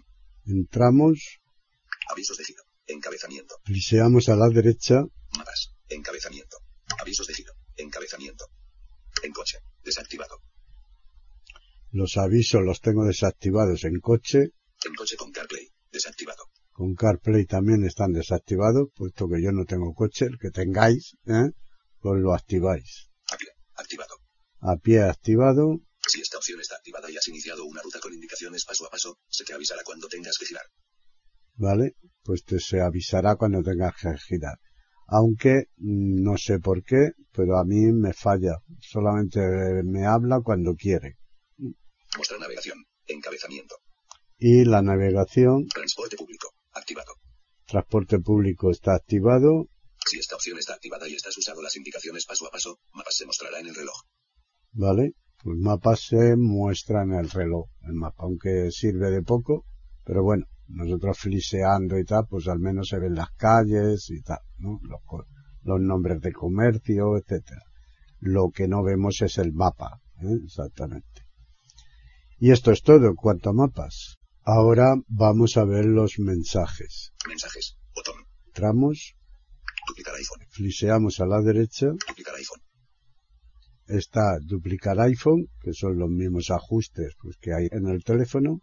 Entramos, 0.47 1.41
Avisos 2.09 2.39
de 2.39 2.45
giro. 2.45 2.63
Encabezamiento. 2.87 3.57
fliseamos 3.65 4.29
a 4.29 4.37
la 4.37 4.49
derecha, 4.49 5.03
Mapas. 5.37 5.73
Encabezamiento. 5.89 6.57
Avisos 7.01 7.27
de 7.27 7.35
giro. 7.35 7.53
Encabezamiento. 7.77 8.47
En 9.25 9.33
coche. 9.33 9.59
Desactivado. 9.85 10.37
los 11.91 12.17
avisos 12.17 12.63
los 12.63 12.81
tengo 12.81 13.05
desactivados 13.07 13.85
en 13.85 13.99
coche, 14.01 14.51
En 14.85 14.95
coche 14.95 15.17
con 15.17 15.33
CarPlay. 15.33 15.69
Desactivado. 15.91 16.36
Con 16.77 16.95
CarPlay 16.95 17.47
también 17.47 17.87
están 17.87 18.13
desactivados, 18.13 18.89
puesto 18.95 19.27
que 19.29 19.43
yo 19.43 19.51
no 19.51 19.65
tengo 19.65 19.95
coche, 19.95 20.27
el 20.27 20.39
que 20.39 20.51
tengáis, 20.51 21.17
¿eh? 21.25 21.53
pues 22.01 22.21
lo 22.21 22.35
activáis. 22.35 23.09
A 23.33 23.37
pie. 23.39 23.49
Activado. 23.77 24.15
A 24.61 24.77
pie 24.77 25.03
activado, 25.03 25.81
Si 26.07 26.21
esta 26.21 26.37
opción 26.37 26.61
está 26.61 26.77
activada 26.77 27.11
y 27.11 27.17
has 27.17 27.27
iniciado 27.29 27.65
una 27.65 27.81
ruta 27.81 27.99
con 27.99 28.13
indicaciones 28.13 28.67
paso 28.67 28.87
a 28.87 28.91
paso, 28.91 29.19
se 29.27 29.45
te 29.45 29.55
avisará 29.55 29.81
cuando 29.85 30.07
tengas 30.07 30.37
que 30.37 30.45
girar. 30.45 30.67
¿vale? 31.55 31.97
Pues 32.23 32.45
te 32.45 32.61
se 32.61 32.83
avisará 32.83 33.37
cuando 33.37 33.63
tengas 33.63 33.95
que 33.99 34.15
girar. 34.19 34.59
Aunque 35.07 35.71
mm, 35.79 36.23
no 36.23 36.37
sé 36.37 36.59
por 36.59 36.85
qué, 36.85 37.13
pero 37.33 37.57
a 37.57 37.65
mí 37.65 37.91
me 37.91 38.13
falla. 38.13 38.59
Solamente 38.81 39.41
me 39.83 40.05
habla 40.05 40.43
cuando 40.45 40.75
quiere. 40.75 41.17
Mostrar 42.19 42.39
navegación. 42.39 42.85
Encabezamiento. 43.07 43.77
Y 44.37 44.67
la 44.67 44.83
navegación, 44.83 45.67
Transporte 45.69 46.17
público. 46.17 46.56
Activado. 46.77 47.13
transporte 47.67 48.21
público 48.21 48.71
está 48.71 48.95
activado, 48.95 49.67
Si 50.07 50.19
esta 50.19 50.37
opción 50.37 50.59
está 50.59 50.75
activada 50.75 51.09
y 51.09 51.15
estás 51.15 51.37
usando 51.37 51.63
las 51.63 51.75
indicaciones 51.77 52.27
paso 52.27 52.47
a 52.47 52.51
paso, 52.51 52.79
mapas 52.93 53.17
se 53.17 53.27
mostrará 53.27 53.59
en 53.59 53.69
el 53.69 53.75
reloj. 53.75 53.97
¿vale? 54.73 55.15
Pues 55.43 55.59
mapas 55.59 56.01
se 56.01 56.37
muestra 56.37 57.03
en 57.03 57.13
el 57.13 57.31
reloj, 57.31 57.67
el 57.83 57.95
mapa, 57.95 58.25
aunque 58.25 58.71
sirve 58.71 59.11
de 59.11 59.23
poco, 59.23 59.65
pero 60.05 60.23
bueno, 60.23 60.47
nosotros 60.69 61.19
fliseando 61.19 61.99
y 61.99 62.05
tal, 62.05 62.27
pues 62.29 62.49
al 62.49 62.59
menos 62.59 62.89
se 62.89 62.99
ven 62.99 63.15
las 63.15 63.31
calles 63.37 64.11
y 64.11 64.21
tal, 64.23 64.41
¿no? 64.59 64.79
Los, 64.83 65.01
los 65.63 65.81
nombres 65.81 66.21
de 66.21 66.33
comercio, 66.33 67.17
etcétera. 67.17 67.63
Lo 68.21 68.51
que 68.51 68.69
no 68.69 68.83
vemos 68.83 69.21
es 69.23 69.39
el 69.39 69.53
mapa, 69.53 70.01
¿eh? 70.21 70.39
exactamente. 70.45 71.27
Y 72.39 72.51
esto 72.51 72.71
es 72.71 72.83
todo 72.83 73.07
en 73.07 73.15
cuanto 73.15 73.51
a 73.51 73.55
mapas. 73.55 74.17
Ahora 74.49 74.95
vamos 75.09 75.57
a 75.57 75.65
ver 75.65 75.87
los 75.87 76.19
mensajes. 76.19 77.13
Mensajes. 77.27 77.77
Botón. 77.95 78.15
Entramos, 78.47 79.15
Duplicar 79.89 80.15
iPhone. 80.15 80.47
fliseamos 80.51 81.19
a 81.21 81.27
la 81.27 81.41
derecha, 81.43 81.87
Duplicar 82.09 82.35
iPhone. 82.37 82.61
está 83.89 84.39
duplicar 84.41 85.01
iPhone, 85.01 85.47
que 85.61 85.73
son 85.73 85.99
los 85.99 86.09
mismos 86.11 86.51
ajustes 86.51 87.15
pues, 87.21 87.37
que 87.41 87.53
hay 87.55 87.67
en 87.73 87.89
el 87.89 88.05
teléfono, 88.05 88.61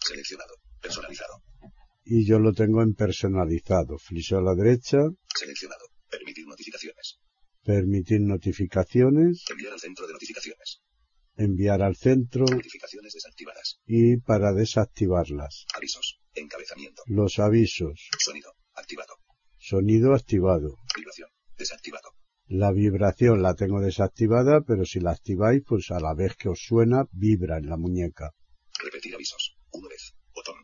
Seleccionado. 0.00 0.54
Personalizado. 0.80 1.42
y 2.04 2.26
yo 2.26 2.38
lo 2.38 2.52
tengo 2.54 2.82
en 2.82 2.94
personalizado. 2.94 3.98
Fliseo 3.98 4.38
a 4.38 4.42
la 4.42 4.54
derecha, 4.54 4.98
Seleccionado. 5.34 5.84
Permitir 6.10 6.46
notificaciones. 6.46 7.18
permitir 7.64 8.20
notificaciones, 8.22 9.44
Enviar 9.50 9.74
al 9.74 9.80
centro 9.80 10.06
de 10.06 10.14
notificaciones. 10.14 10.80
Enviar 11.38 11.80
al 11.82 11.96
centro 11.96 12.44
Notificaciones 12.44 13.14
desactivadas. 13.14 13.80
y 13.86 14.18
para 14.18 14.52
desactivarlas. 14.52 15.64
Avisos. 15.74 16.20
Encabezamiento. 16.34 17.02
Los 17.06 17.38
avisos, 17.38 18.08
Sonido. 18.18 18.52
Activado. 18.74 19.14
sonido 19.56 20.14
activado. 20.14 20.76
Vibración. 20.96 21.30
Desactivado. 21.56 22.10
La 22.46 22.70
vibración 22.72 23.42
la 23.42 23.54
tengo 23.54 23.80
desactivada, 23.80 24.60
pero 24.62 24.84
si 24.84 25.00
la 25.00 25.10
activáis, 25.12 25.62
pues 25.66 25.90
a 25.90 26.00
la 26.00 26.14
vez 26.14 26.36
que 26.36 26.48
os 26.48 26.60
suena, 26.62 27.04
vibra 27.12 27.58
en 27.58 27.68
la 27.68 27.76
muñeca. 27.76 28.32
Repetir 28.82 29.14
avisos. 29.14 29.56
Una 29.72 29.88
vez. 29.88 30.14
Botón. 30.34 30.56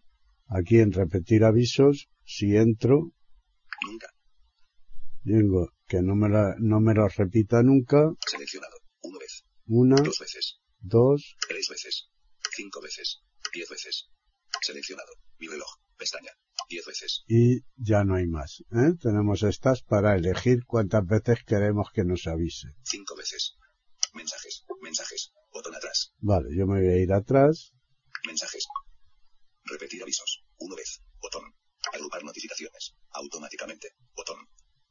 Aquí 0.46 0.78
en 0.78 0.92
repetir 0.92 1.44
avisos, 1.44 2.08
si 2.24 2.56
entro, 2.56 3.10
Nunca. 3.86 4.08
digo 5.22 5.70
que 5.86 6.00
no 6.02 6.14
me, 6.14 6.28
la- 6.28 6.54
no 6.58 6.80
me 6.80 6.94
lo 6.94 7.08
repita 7.08 7.62
nunca, 7.62 8.12
Seleccionado. 8.26 8.76
Una 9.02 9.18
vez. 9.18 9.44
una, 9.66 9.96
Dos 9.96 10.18
veces. 10.20 10.60
Dos, 10.84 11.36
Tres 11.48 11.68
veces. 11.68 12.08
Cinco 12.56 12.80
veces. 12.80 13.20
Diez 13.52 13.68
veces. 13.68 14.08
Seleccionado. 14.62 15.12
Mi 15.38 15.48
reloj. 15.48 15.68
Pestaña. 15.98 16.30
Diez 16.68 16.84
veces. 16.86 17.24
y 17.28 17.60
ya 17.76 18.04
no 18.04 18.14
hay 18.16 18.26
más. 18.26 18.62
¿eh? 18.72 18.92
Tenemos 19.00 19.42
estas 19.42 19.82
para 19.82 20.16
elegir 20.16 20.64
cuántas 20.66 21.04
veces 21.06 21.44
queremos 21.46 21.88
que 21.92 22.04
nos 22.04 22.26
avise. 22.26 22.68
Cinco 22.82 23.14
veces. 23.16 23.56
Mensajes. 24.14 24.64
Mensajes. 24.80 25.32
Botón 25.52 25.74
atrás. 25.74 26.12
Vale, 26.18 26.48
yo 26.56 26.66
me 26.66 26.80
voy 26.80 26.88
a 26.88 26.96
ir 26.98 27.12
atrás. 27.12 27.72
Mensajes. 28.26 28.66
Repetir 29.64 30.02
avisos. 30.02 30.44
Una 30.58 30.76
vez. 30.76 31.00
Botón. 31.20 31.42
Agrupar 31.92 32.24
notificaciones. 32.24 32.94
Automáticamente. 33.10 33.88
Botón. 34.16 34.36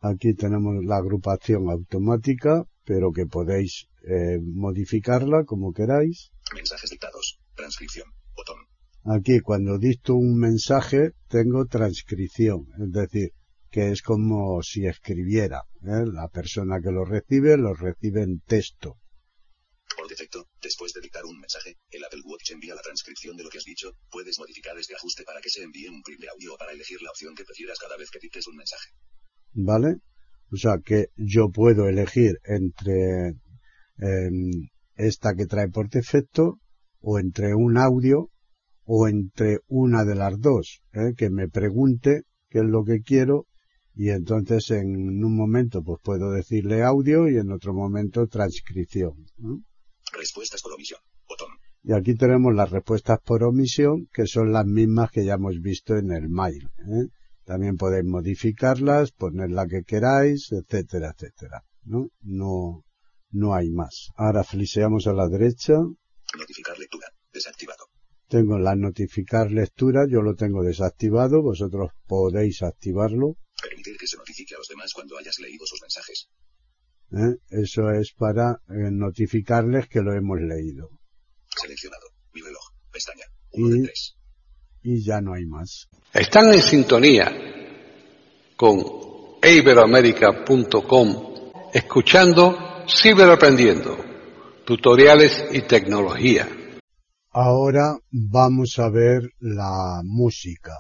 Aquí 0.01 0.33
tenemos 0.35 0.75
la 0.83 0.97
agrupación 0.97 1.69
automática, 1.69 2.65
pero 2.83 3.11
que 3.11 3.25
podéis 3.25 3.87
eh, 4.03 4.39
modificarla 4.41 5.45
como 5.45 5.73
queráis. 5.73 6.31
Mensajes 6.53 6.89
dictados. 6.89 7.39
Transcripción. 7.55 8.07
Botón. 8.35 8.57
Aquí 9.05 9.39
cuando 9.39 9.77
dicto 9.77 10.15
un 10.15 10.37
mensaje 10.37 11.11
tengo 11.27 11.65
transcripción, 11.65 12.67
es 12.81 12.91
decir, 12.91 13.31
que 13.69 13.91
es 13.91 14.01
como 14.01 14.61
si 14.61 14.85
escribiera. 14.85 15.63
¿eh? 15.81 16.05
La 16.11 16.29
persona 16.29 16.79
que 16.81 16.91
lo 16.91 17.03
recibe 17.05 17.57
lo 17.57 17.73
recibe 17.73 18.21
en 18.21 18.39
texto. 18.41 18.99
Por 19.97 20.07
defecto, 20.07 20.47
después 20.61 20.93
de 20.93 21.01
dictar 21.01 21.25
un 21.25 21.39
mensaje, 21.39 21.77
el 21.89 22.03
Apple 22.03 22.21
Watch 22.23 22.51
envía 22.51 22.75
la 22.75 22.81
transcripción 22.81 23.35
de 23.35 23.43
lo 23.43 23.49
que 23.49 23.57
has 23.57 23.63
dicho. 23.63 23.97
Puedes 24.09 24.39
modificar 24.39 24.77
este 24.77 24.95
ajuste 24.95 25.23
para 25.23 25.41
que 25.41 25.49
se 25.49 25.63
envíe 25.63 25.87
un 25.87 26.01
clip 26.01 26.19
de 26.19 26.29
audio 26.29 26.53
o 26.53 26.57
para 26.57 26.71
elegir 26.71 27.01
la 27.01 27.09
opción 27.09 27.35
que 27.35 27.43
prefieras 27.43 27.79
cada 27.79 27.97
vez 27.97 28.09
que 28.09 28.19
dictes 28.19 28.47
un 28.47 28.55
mensaje. 28.55 28.89
¿Vale? 29.53 29.97
O 30.51 30.55
sea 30.55 30.77
que 30.83 31.07
yo 31.17 31.49
puedo 31.49 31.89
elegir 31.89 32.39
entre 32.43 33.33
em, 34.03 34.69
esta 34.95 35.33
que 35.33 35.45
trae 35.45 35.69
por 35.69 35.89
defecto 35.89 36.59
o 36.99 37.19
entre 37.19 37.55
un 37.55 37.77
audio 37.77 38.29
o 38.85 39.07
entre 39.07 39.59
una 39.67 40.03
de 40.03 40.15
las 40.15 40.39
dos, 40.39 40.81
¿eh? 40.91 41.13
que 41.15 41.29
me 41.29 41.47
pregunte 41.47 42.23
qué 42.49 42.59
es 42.59 42.65
lo 42.65 42.83
que 42.83 43.01
quiero 43.01 43.47
y 43.95 44.09
entonces 44.09 44.71
en 44.71 45.23
un 45.23 45.35
momento 45.35 45.83
pues 45.83 45.99
puedo 46.03 46.31
decirle 46.31 46.83
audio 46.83 47.29
y 47.29 47.37
en 47.37 47.51
otro 47.51 47.73
momento 47.73 48.27
transcripción. 48.27 49.25
Respuestas 50.11 50.61
por 50.61 50.73
omisión. 50.73 50.99
Botón. 51.27 51.49
Y 51.83 51.93
aquí 51.93 52.15
tenemos 52.15 52.53
las 52.53 52.71
respuestas 52.71 53.19
por 53.23 53.43
omisión 53.43 54.07
que 54.13 54.25
son 54.25 54.51
las 54.51 54.65
mismas 54.65 55.11
que 55.11 55.23
ya 55.25 55.35
hemos 55.35 55.59
visto 55.61 55.95
en 55.95 56.11
el 56.11 56.29
mail. 56.29 56.69
¿eh? 56.79 57.07
También 57.45 57.77
podéis 57.77 58.05
modificarlas, 58.05 59.11
poner 59.11 59.51
la 59.51 59.67
que 59.67 59.83
queráis, 59.83 60.51
etcétera, 60.51 61.13
etcétera. 61.15 61.63
¿no? 61.83 62.07
No, 62.21 62.83
no 63.33 63.53
hay 63.53 63.69
más. 63.69 64.09
Ahora 64.15 64.43
fliseamos 64.43 65.05
a 65.07 65.13
la 65.13 65.27
derecha. 65.27 65.73
Notificar 66.37 66.77
lectura. 66.79 67.07
Desactivado. 67.31 67.85
Tengo 68.27 68.57
la 68.57 68.75
notificar 68.75 69.51
lectura, 69.51 70.05
yo 70.09 70.21
lo 70.21 70.33
tengo 70.35 70.63
desactivado, 70.63 71.41
vosotros 71.43 71.91
podéis 72.07 72.63
activarlo. 72.63 73.35
Permitir 73.61 73.95
que 73.97 74.07
se 74.07 74.17
notifique 74.17 74.55
a 74.55 74.57
los 74.57 74.67
demás 74.67 74.91
cuando 74.93 75.17
hayas 75.17 75.37
leído 75.39 75.65
sus 75.65 75.79
mensajes. 75.81 76.27
¿eh? 77.11 77.37
Eso 77.49 77.91
es 77.91 78.13
para 78.17 78.59
eh, 78.69 78.89
notificarles 78.91 79.87
que 79.87 80.01
lo 80.01 80.13
hemos 80.13 80.39
leído. 80.41 80.89
Seleccionado. 81.61 82.07
Mi 82.33 82.41
reloj. 82.41 82.63
Pestaña. 82.91 83.25
Y- 83.51 83.61
1 83.63 83.75
de 83.75 83.81
3. 83.83 84.15
Y 84.83 85.03
ya 85.05 85.21
no 85.21 85.33
hay 85.33 85.45
más. 85.45 85.87
Están 86.13 86.53
en 86.53 86.61
sintonía 86.61 87.31
con 88.55 88.79
iberoamérica.com 89.41 91.51
escuchando 91.73 92.57
Ciberaprendiendo, 92.85 93.97
tutoriales 94.65 95.45
y 95.53 95.61
tecnología. 95.61 96.49
Ahora 97.31 97.97
vamos 98.11 98.77
a 98.77 98.89
ver 98.89 99.21
la 99.39 100.01
música. 100.03 100.73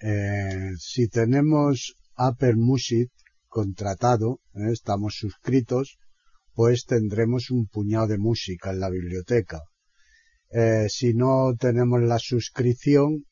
Eh, 0.00 0.70
si 0.78 1.08
tenemos 1.08 1.96
Apple 2.14 2.54
Music 2.54 3.10
contratado, 3.48 4.38
eh, 4.54 4.70
estamos 4.72 5.16
suscritos, 5.18 5.98
pues 6.54 6.84
tendremos 6.86 7.50
un 7.50 7.66
puñado 7.66 8.06
de 8.06 8.18
música 8.18 8.70
en 8.70 8.78
la 8.78 8.88
biblioteca. 8.88 9.62
Eh, 10.50 10.86
si 10.88 11.14
no 11.14 11.52
tenemos 11.58 12.00
la 12.00 12.18
suscripción, 12.20 13.24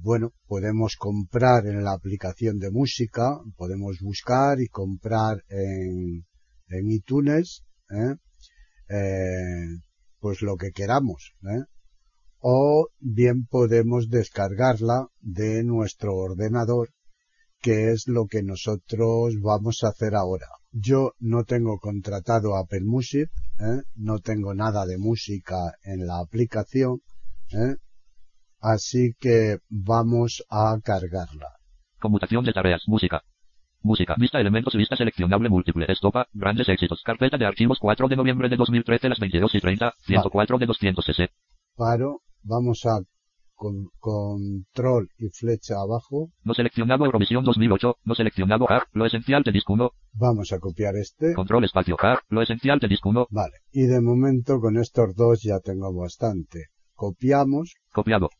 bueno, 0.00 0.30
podemos 0.46 0.96
comprar 0.96 1.66
en 1.66 1.84
la 1.84 1.92
aplicación 1.92 2.58
de 2.58 2.70
música, 2.70 3.38
podemos 3.58 3.98
buscar 4.00 4.58
y 4.58 4.68
comprar 4.68 5.42
en, 5.50 6.24
en 6.70 6.90
iTunes, 6.90 7.64
¿eh? 7.90 8.14
Eh, 8.88 9.78
pues 10.18 10.42
lo 10.42 10.56
que 10.56 10.70
queramos, 10.72 11.34
¿eh? 11.44 11.64
o 12.40 12.88
bien 12.98 13.46
podemos 13.46 14.08
descargarla 14.08 15.08
de 15.20 15.62
nuestro 15.62 16.16
ordenador, 16.16 16.88
que 17.60 17.90
es 17.90 18.08
lo 18.08 18.26
que 18.26 18.42
nosotros 18.42 19.34
vamos 19.40 19.84
a 19.84 19.88
hacer 19.88 20.14
ahora. 20.14 20.46
Yo 20.72 21.12
no 21.18 21.44
tengo 21.44 21.78
contratado 21.78 22.56
Apple 22.56 22.84
Music, 22.84 23.28
¿eh? 23.58 23.82
no 23.94 24.20
tengo 24.20 24.54
nada 24.54 24.86
de 24.86 24.98
música 24.98 25.74
en 25.82 26.06
la 26.06 26.20
aplicación, 26.20 27.00
¿eh? 27.52 27.76
así 28.60 29.14
que 29.18 29.58
vamos 29.68 30.44
a 30.48 30.78
cargarla. 30.82 31.48
Conmutación 31.98 32.44
de 32.44 32.52
tareas. 32.52 32.82
Música. 32.86 33.22
Música. 33.82 34.14
Vista 34.18 34.40
elementos. 34.40 34.74
Lista 34.74 34.96
seleccionable 34.96 35.48
múltiple. 35.48 35.86
Estopa. 35.88 36.26
Grandes 36.32 36.68
éxitos. 36.68 37.02
Carpeta 37.02 37.38
de 37.38 37.46
archivos 37.46 37.78
4 37.78 38.08
de 38.08 38.16
noviembre 38.16 38.48
de 38.48 38.56
2013 38.56 39.08
las 39.08 39.18
22 39.20 39.54
y 39.54 39.60
30. 39.60 39.94
104 40.06 40.58
de 40.58 40.66
200 40.66 41.04
cc. 41.04 41.30
Paro, 41.76 42.20
vamos 42.42 42.84
a 42.86 43.00
con 43.60 43.90
control 43.98 45.10
y 45.18 45.28
flecha 45.28 45.74
abajo, 45.74 46.30
No 46.44 46.54
seleccionado 46.54 47.04
Eurovisión 47.04 47.44
2008. 47.44 47.96
No 48.04 48.14
seleccionado 48.14 48.64
HAR. 48.66 48.84
Lo 48.92 49.04
esencial 49.04 49.42
de 49.42 49.52
disco 49.52 49.74
1. 49.74 49.90
vamos 50.14 50.50
a 50.52 50.58
copiar 50.58 50.96
este, 50.96 51.34
Control 51.34 51.64
espacio 51.64 51.94
HAR. 52.00 52.20
Lo 52.30 52.40
esencial 52.40 52.78
de 52.78 52.88
disco 52.88 53.10
1. 53.10 53.26
vale, 53.30 53.58
y 53.70 53.82
de 53.82 54.00
momento 54.00 54.60
con 54.60 54.78
estos 54.78 55.14
dos 55.14 55.42
ya 55.42 55.60
tengo 55.60 55.92
bastante. 55.94 56.68
Copiamos, 56.94 57.74
Copiado. 57.92 58.30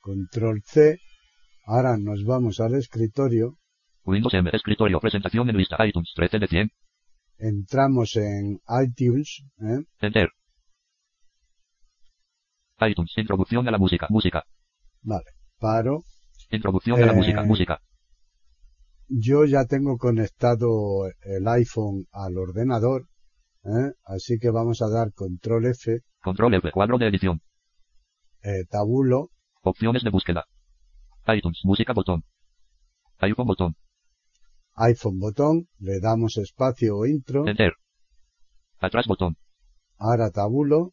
control 0.00 0.62
C, 0.64 0.98
ahora 1.66 1.96
nos 1.96 2.24
vamos 2.24 2.58
al 2.58 2.74
escritorio, 2.74 3.58
Windows 4.04 4.34
M. 4.34 4.50
Escritorio. 4.52 5.00
Presentación 5.00 5.48
en 5.48 5.56
lista. 5.56 5.76
iTunes 5.86 6.12
13 6.14 6.38
de 6.38 6.46
100. 6.48 6.70
entramos 7.38 8.16
en 8.16 8.60
iTunes, 8.82 9.42
¿eh? 9.60 9.84
Enter. 10.00 10.28
iTunes. 12.80 13.12
Introducción 13.16 13.66
a 13.68 13.70
la 13.70 13.78
música. 13.78 14.06
Música. 14.10 14.44
vale, 15.02 15.24
paro, 15.58 16.02
Introducción 16.50 17.02
a 17.02 17.06
la 17.06 17.12
Eh, 17.12 17.16
música. 17.16 17.42
Música. 17.42 17.80
yo 19.08 19.44
ya 19.44 19.64
tengo 19.66 19.96
conectado 19.98 21.06
el 21.22 21.46
iPhone 21.48 22.06
al 22.12 22.36
ordenador, 22.38 23.06
¿eh? 23.64 23.92
así 24.04 24.38
que 24.38 24.50
vamos 24.50 24.80
a 24.82 24.88
dar 24.88 25.12
control 25.12 25.66
F, 25.66 26.00
Control 26.22 26.54
F. 26.54 26.70
Cuadro 26.72 26.98
de 26.98 27.08
edición. 27.08 27.40
eh, 28.42 28.64
tabulo, 28.68 29.28
Opciones 29.62 30.02
de 30.04 30.10
búsqueda. 30.10 30.44
iTunes. 31.26 31.60
Música. 31.64 31.92
Botón. 31.94 32.22
iPhone. 33.18 33.46
Botón. 33.46 33.74
iPhone 34.74 35.18
botón, 35.18 35.68
le 35.78 36.00
damos 36.00 36.36
espacio 36.36 36.96
o 36.96 37.06
intro, 37.06 37.46
Enter. 37.46 37.74
Atrás. 38.80 39.06
Botón. 39.06 39.36
ahora 39.98 40.30
tabulo, 40.30 40.92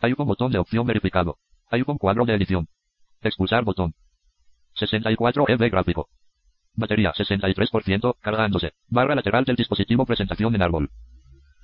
iPhone. 0.00 0.26
Botón 0.26 0.52
de 0.52 0.58
opción 0.58 0.86
verificado. 0.86 1.38
iPhone. 1.70 1.98
Cuadro 1.98 2.24
de 2.24 2.34
edición. 2.34 2.68
Expulsar. 3.20 3.64
Botón. 3.64 3.94
64 4.74 5.44
EB 5.48 5.70
gráfico. 5.70 6.08
Batería 6.74 7.12
63%, 7.12 8.16
cargándose. 8.20 8.72
Barra 8.88 9.14
lateral 9.14 9.44
del 9.44 9.56
dispositivo 9.56 10.06
presentación 10.06 10.54
en 10.54 10.62
árbol. 10.62 10.90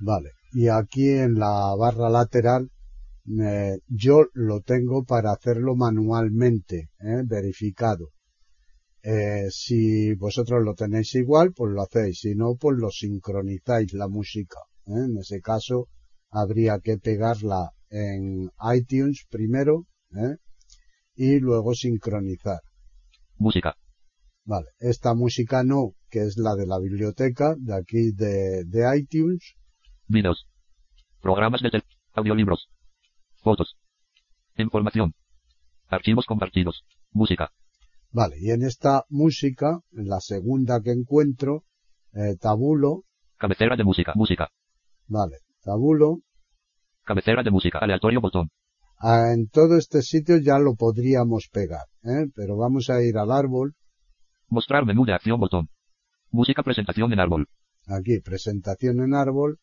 Vale. 0.01 0.33
Y 0.53 0.69
aquí 0.69 1.09
en 1.11 1.35
la 1.39 1.75
barra 1.79 2.11
lateral, 2.11 2.71
eh, 3.41 3.79
yo 3.89 4.25
lo 4.35 4.61
tengo 4.61 5.05
para 5.05 5.33
hacerlo 5.33 5.75
manualmente, 5.77 6.91
¿eh? 7.01 7.23
verificado. 7.25 8.09
Eh, 9.09 9.51
si 9.51 10.15
vosotros 10.15 10.65
lo 10.65 10.75
tenéis 10.75 11.15
igual, 11.15 11.53
pues 11.55 11.73
lo 11.73 11.83
hacéis. 11.83 12.19
Si 12.19 12.35
no, 12.35 12.57
pues 12.59 12.77
lo 12.77 12.91
sincronizáis 12.91 13.93
la 13.93 14.09
música. 14.09 14.59
¿eh? 14.87 15.05
En 15.07 15.17
ese 15.19 15.41
caso, 15.41 15.87
habría 16.29 16.81
que 16.83 16.99
pegarla 16.99 17.71
en 17.89 18.51
iTunes 18.75 19.25
primero, 19.31 19.87
¿eh? 20.11 20.39
y 21.15 21.39
luego 21.39 21.73
sincronizar. 21.75 22.59
Música. 23.37 23.77
Vale. 24.45 24.67
Esta 24.81 25.15
música 25.15 25.63
no, 25.63 25.93
que 26.11 26.23
es 26.23 26.37
la 26.37 26.57
de 26.57 26.67
la 26.67 26.81
biblioteca, 26.81 27.55
de 27.57 27.77
aquí 27.77 28.11
de, 28.11 28.65
de 28.65 28.99
iTunes. 28.99 29.55
Videos. 30.09 30.49
Programas 31.21 31.61
de. 31.63 31.81
Audiolibros. 32.13 32.71
Fotos. 33.37 33.77
Información. 34.57 35.15
Archivos 35.87 36.27
compartidos. 36.27 36.85
Música. 37.13 37.53
Vale, 38.19 38.37
y 38.41 38.51
en 38.51 38.63
esta 38.63 39.05
música, 39.11 39.81
en 39.93 40.09
la 40.09 40.21
segunda 40.21 40.81
que 40.81 40.91
encuentro, 40.91 41.65
eh, 42.15 42.37
tabulo, 42.41 43.03
Cabecera 43.37 43.77
de 43.77 43.85
música. 43.85 44.13
Música. 44.15 44.49
vale, 45.07 45.37
tabulo, 45.63 46.21
Cabecera 47.05 47.43
de 47.43 47.51
música. 47.51 47.79
Aleatorio 47.79 48.23
botón. 48.23 48.49
ah, 49.01 49.35
en 49.35 49.49
todo 49.51 49.77
este 49.77 50.01
sitio 50.01 50.39
ya 50.39 50.59
lo 50.59 50.77
podríamos 50.77 51.51
pegar, 51.53 51.85
¿eh? 52.05 52.25
pero 52.35 52.57
vamos 52.57 52.89
a 52.89 53.03
ir 53.03 53.19
al 53.19 53.31
árbol, 53.31 53.75
Mostrar 54.49 54.87
menú 54.87 55.05
de 55.05 55.13
acción 55.13 55.39
botón. 55.39 55.69
Música 56.31 56.63
presentación 56.63 57.13
en 57.13 57.21
árbol. 57.21 57.49
aquí, 57.87 58.21
presentación 58.21 59.01
en 59.01 59.13
árbol, 59.13 59.59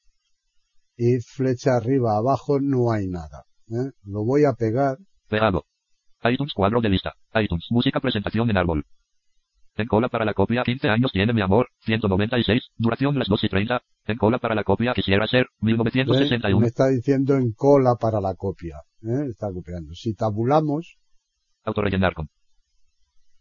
y 0.95 1.21
flecha 1.21 1.71
arriba 1.75 2.17
abajo 2.17 2.59
no 2.59 2.91
hay 2.91 3.07
nada, 3.07 3.45
¿eh? 3.71 3.89
lo 4.03 4.23
voy 4.23 4.45
a 4.45 4.53
pegar, 4.53 4.99
Pegado. 5.27 5.63
iTunes 6.23 6.53
cuadro 6.53 6.81
de 6.81 6.89
lista. 6.89 7.13
iTunes 7.35 7.65
música 7.69 7.99
presentación 7.99 8.49
en 8.49 8.57
árbol. 8.57 8.85
En 9.75 9.87
cola 9.87 10.07
para 10.07 10.23
la 10.23 10.33
copia 10.33 10.63
15 10.63 10.89
años 10.89 11.11
tiene 11.11 11.33
mi 11.33 11.41
amor, 11.41 11.69
196, 11.79 12.71
duración 12.77 13.17
las 13.17 13.27
2 13.27 13.43
y 13.43 13.49
30. 13.49 13.81
En 14.05 14.17
cola 14.17 14.37
para 14.37 14.53
la 14.53 14.63
copia 14.63 14.93
quisiera 14.93 15.25
ser, 15.25 15.45
¿eh? 15.45 15.55
1961. 15.61 16.59
me 16.59 16.67
está 16.67 16.87
diciendo 16.89 17.35
en 17.35 17.53
cola 17.53 17.95
para 17.95 18.21
la 18.21 18.35
copia, 18.35 18.81
¿eh? 19.01 19.25
está 19.29 19.51
copiando. 19.51 19.93
Si 19.95 20.13
tabulamos, 20.13 20.97
Autorellenar 21.65 22.13
con. 22.13 22.29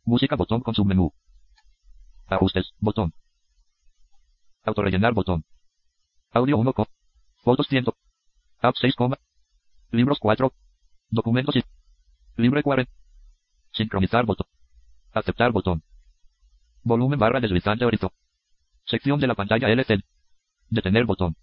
Música 0.05 0.37
botón 0.37 0.61
con 0.61 0.75
submenú. 0.75 1.12
Ajustes, 2.27 2.73
botón. 2.79 3.12
Autorellenar 4.64 5.12
botón. 5.12 5.45
Audio 6.31 6.57
1 6.57 6.73
con. 6.73 6.87
Fotos 7.42 7.66
100. 7.68 7.87
App 8.61 8.75
6, 8.81 8.95
coma. 8.95 9.18
libros 9.90 10.18
4. 10.21 10.53
Documentos 11.11 11.57
y. 11.57 11.64
Libre 12.37 12.62
40. 12.62 12.90
Sincronizar 13.73 14.25
botón. 14.27 14.47
Aceptar 15.12 15.53
botón. 15.53 15.83
Volumen 16.83 17.18
barra 17.18 17.40
deslizante 17.40 17.85
ahorita. 17.85 18.09
Sección 18.85 19.21
de 19.21 19.27
la 19.27 19.35
pantalla 19.35 19.68
LC. 19.68 20.01
Detener 20.68 21.05
botón. 21.05 21.37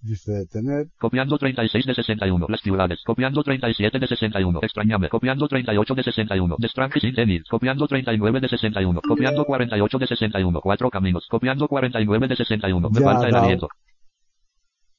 Dice 0.00 0.30
detener. 0.32 0.88
Copiando 0.98 1.38
36 1.38 1.86
de 1.86 1.94
61. 1.94 2.46
Las 2.48 2.60
ciudades. 2.60 3.02
Copiando 3.04 3.42
37 3.42 3.98
de 3.98 4.06
61. 4.06 4.60
Extrañame. 4.62 5.08
Copiando 5.08 5.48
38 5.48 5.94
de 5.94 6.02
61. 6.04 6.56
The 6.60 6.66
Strange 6.68 7.08
in 7.08 7.18
Enid. 7.18 7.42
Copiando 7.50 7.88
39 7.88 8.40
de 8.40 8.48
61. 8.48 9.00
Copiando 9.00 9.44
48 9.44 9.98
de 9.98 10.06
61. 10.06 10.60
Cuatro 10.60 10.90
caminos. 10.90 11.26
Copiando 11.28 11.66
49 11.66 12.28
de 12.28 12.36
61. 12.36 12.90
Me 12.90 13.00
Ya 13.00 13.04
falta 13.04 13.26
el 13.26 13.32
dado. 13.32 13.44
aliento. 13.44 13.68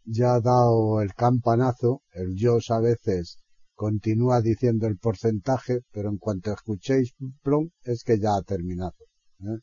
Ya 0.06 0.34
ha 0.34 0.42
dado 0.42 1.02
el 1.02 1.14
campanazo. 1.14 2.02
El 2.12 2.36
JOS 2.38 2.72
a 2.72 2.80
veces 2.82 3.38
continúa 3.80 4.42
diciendo 4.42 4.88
el 4.88 4.98
porcentaje, 4.98 5.84
pero 5.94 6.10
en 6.10 6.18
cuanto 6.18 6.52
escuchéis 6.52 7.16
plom, 7.42 7.70
es 7.84 8.04
que 8.04 8.20
ya 8.20 8.36
ha 8.36 8.42
terminado. 8.42 8.98
¿eh? 9.40 9.60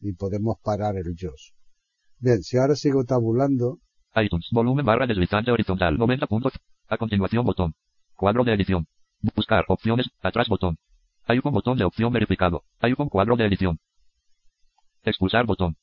Y 0.00 0.12
podemos 0.14 0.56
parar 0.60 0.96
el 0.96 1.14
JOS. 1.16 1.54
Bien, 2.18 2.42
si 2.42 2.56
ahora 2.56 2.74
sigo 2.74 3.04
tabulando, 3.04 3.78
iTunes. 4.16 4.48
Volumen 4.50 4.84
barra 4.84 5.06
deslizante 5.06 5.52
horizontal. 5.52 5.96
90 5.96 6.26
puntos. 6.26 6.52
A 6.88 6.96
continuación 6.96 7.44
botón. 7.44 7.74
Cuadro 8.16 8.42
de 8.42 8.54
edición. 8.54 8.86
Buscar 9.36 9.64
opciones. 9.68 10.10
Atrás 10.20 10.48
botón. 10.48 10.76
Hay 11.24 11.38
un 11.42 11.52
botón 11.52 11.78
de 11.78 11.84
opción 11.84 12.12
verificado. 12.12 12.64
Hay 12.80 12.92
un 12.98 13.08
cuadro 13.08 13.36
de 13.36 13.46
edición. 13.46 13.78
Expulsar 15.04 15.46
botón. 15.46 15.76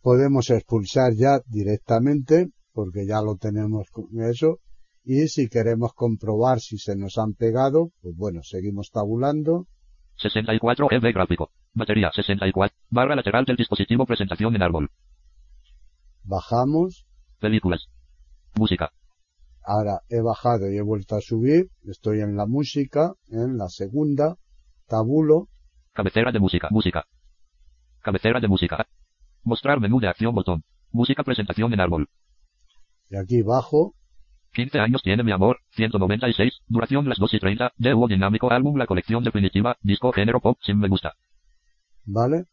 podemos 0.00 0.48
expulsar 0.48 1.12
ya 1.14 1.40
directamente, 1.46 2.48
porque 2.72 3.06
ya 3.06 3.20
lo 3.20 3.36
tenemos 3.36 3.90
con 3.90 4.06
eso, 4.22 4.60
y 5.04 5.28
si 5.28 5.48
queremos 5.48 5.92
comprobar 5.94 6.60
si 6.60 6.78
se 6.78 6.96
nos 6.96 7.18
han 7.18 7.34
pegado, 7.34 7.90
pues 8.00 8.16
bueno, 8.16 8.40
seguimos 8.42 8.90
tabulando, 8.90 9.66
64 10.16 10.88
EV 10.92 11.12
gráfico. 11.12 11.50
Batería 11.72 12.10
64. 12.14 12.76
Barra 12.90 13.16
lateral 13.16 13.44
del 13.44 13.56
dispositivo 13.56 14.06
presentación 14.06 14.54
en 14.54 14.62
árbol. 14.62 14.90
bajamos, 16.22 17.04
Películas. 17.40 17.86
Música. 18.56 18.92
ahora 19.62 20.00
he 20.08 20.20
bajado 20.20 20.70
y 20.70 20.76
he 20.76 20.82
vuelto 20.82 21.16
a 21.16 21.20
subir, 21.20 21.70
estoy 21.84 22.20
en 22.20 22.36
la 22.36 22.46
música, 22.46 23.14
en 23.28 23.58
la 23.58 23.68
segunda, 23.68 24.36
tabulo, 24.86 25.48
Cabecera 25.92 26.32
de 26.32 26.40
música. 26.40 26.68
Música. 26.72 27.06
Cabecera 28.00 28.40
de 28.40 28.48
música. 28.48 28.86
Mostrar 29.44 29.78
menú 29.80 30.00
de 30.00 30.08
acción 30.08 30.34
botón. 30.34 30.64
Música 30.90 31.22
presentación 31.22 31.72
en 31.72 31.80
árbol. 31.80 32.08
y 33.10 33.16
aquí 33.16 33.42
bajo, 33.42 33.94
15 34.54 34.78
años 34.78 35.02
tiene 35.02 35.22
mi 35.22 35.32
amor, 35.32 35.58
196, 35.72 36.62
duración 36.68 37.08
las 37.08 37.18
2 37.18 37.34
y 37.34 37.38
30, 37.40 37.72
dúo 37.76 38.08
dinámico 38.08 38.50
álbum 38.50 38.76
la 38.78 38.86
colección 38.86 39.22
definitiva, 39.24 39.76
disco 39.82 40.12
género 40.12 40.40
pop 40.40 40.58
sin 40.62 40.78
me 40.78 40.88
gusta. 40.88 41.14
¿vale? 42.04 42.44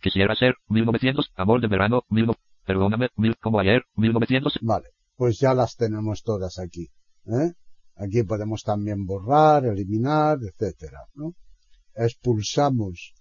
Quisiera 0.00 0.34
ser, 0.34 0.54
1900, 0.68 1.32
amor 1.36 1.60
de 1.60 1.68
verano, 1.68 2.02
1900, 2.08 2.36
perdóname, 2.64 3.08
mil, 3.16 3.36
como 3.36 3.60
ayer, 3.60 3.84
1900, 3.94 4.58
Vale, 4.62 4.88
pues 5.16 5.38
ya 5.38 5.54
las 5.54 5.76
tenemos 5.76 6.22
todas 6.22 6.58
aquí, 6.58 6.88
¿eh? 7.26 7.52
Aquí 7.96 8.22
podemos 8.24 8.62
también 8.62 9.06
borrar, 9.06 9.64
eliminar, 9.64 10.38
etcétera, 10.42 10.98
¿no? 11.14 11.34
Expulsamos 11.94 13.14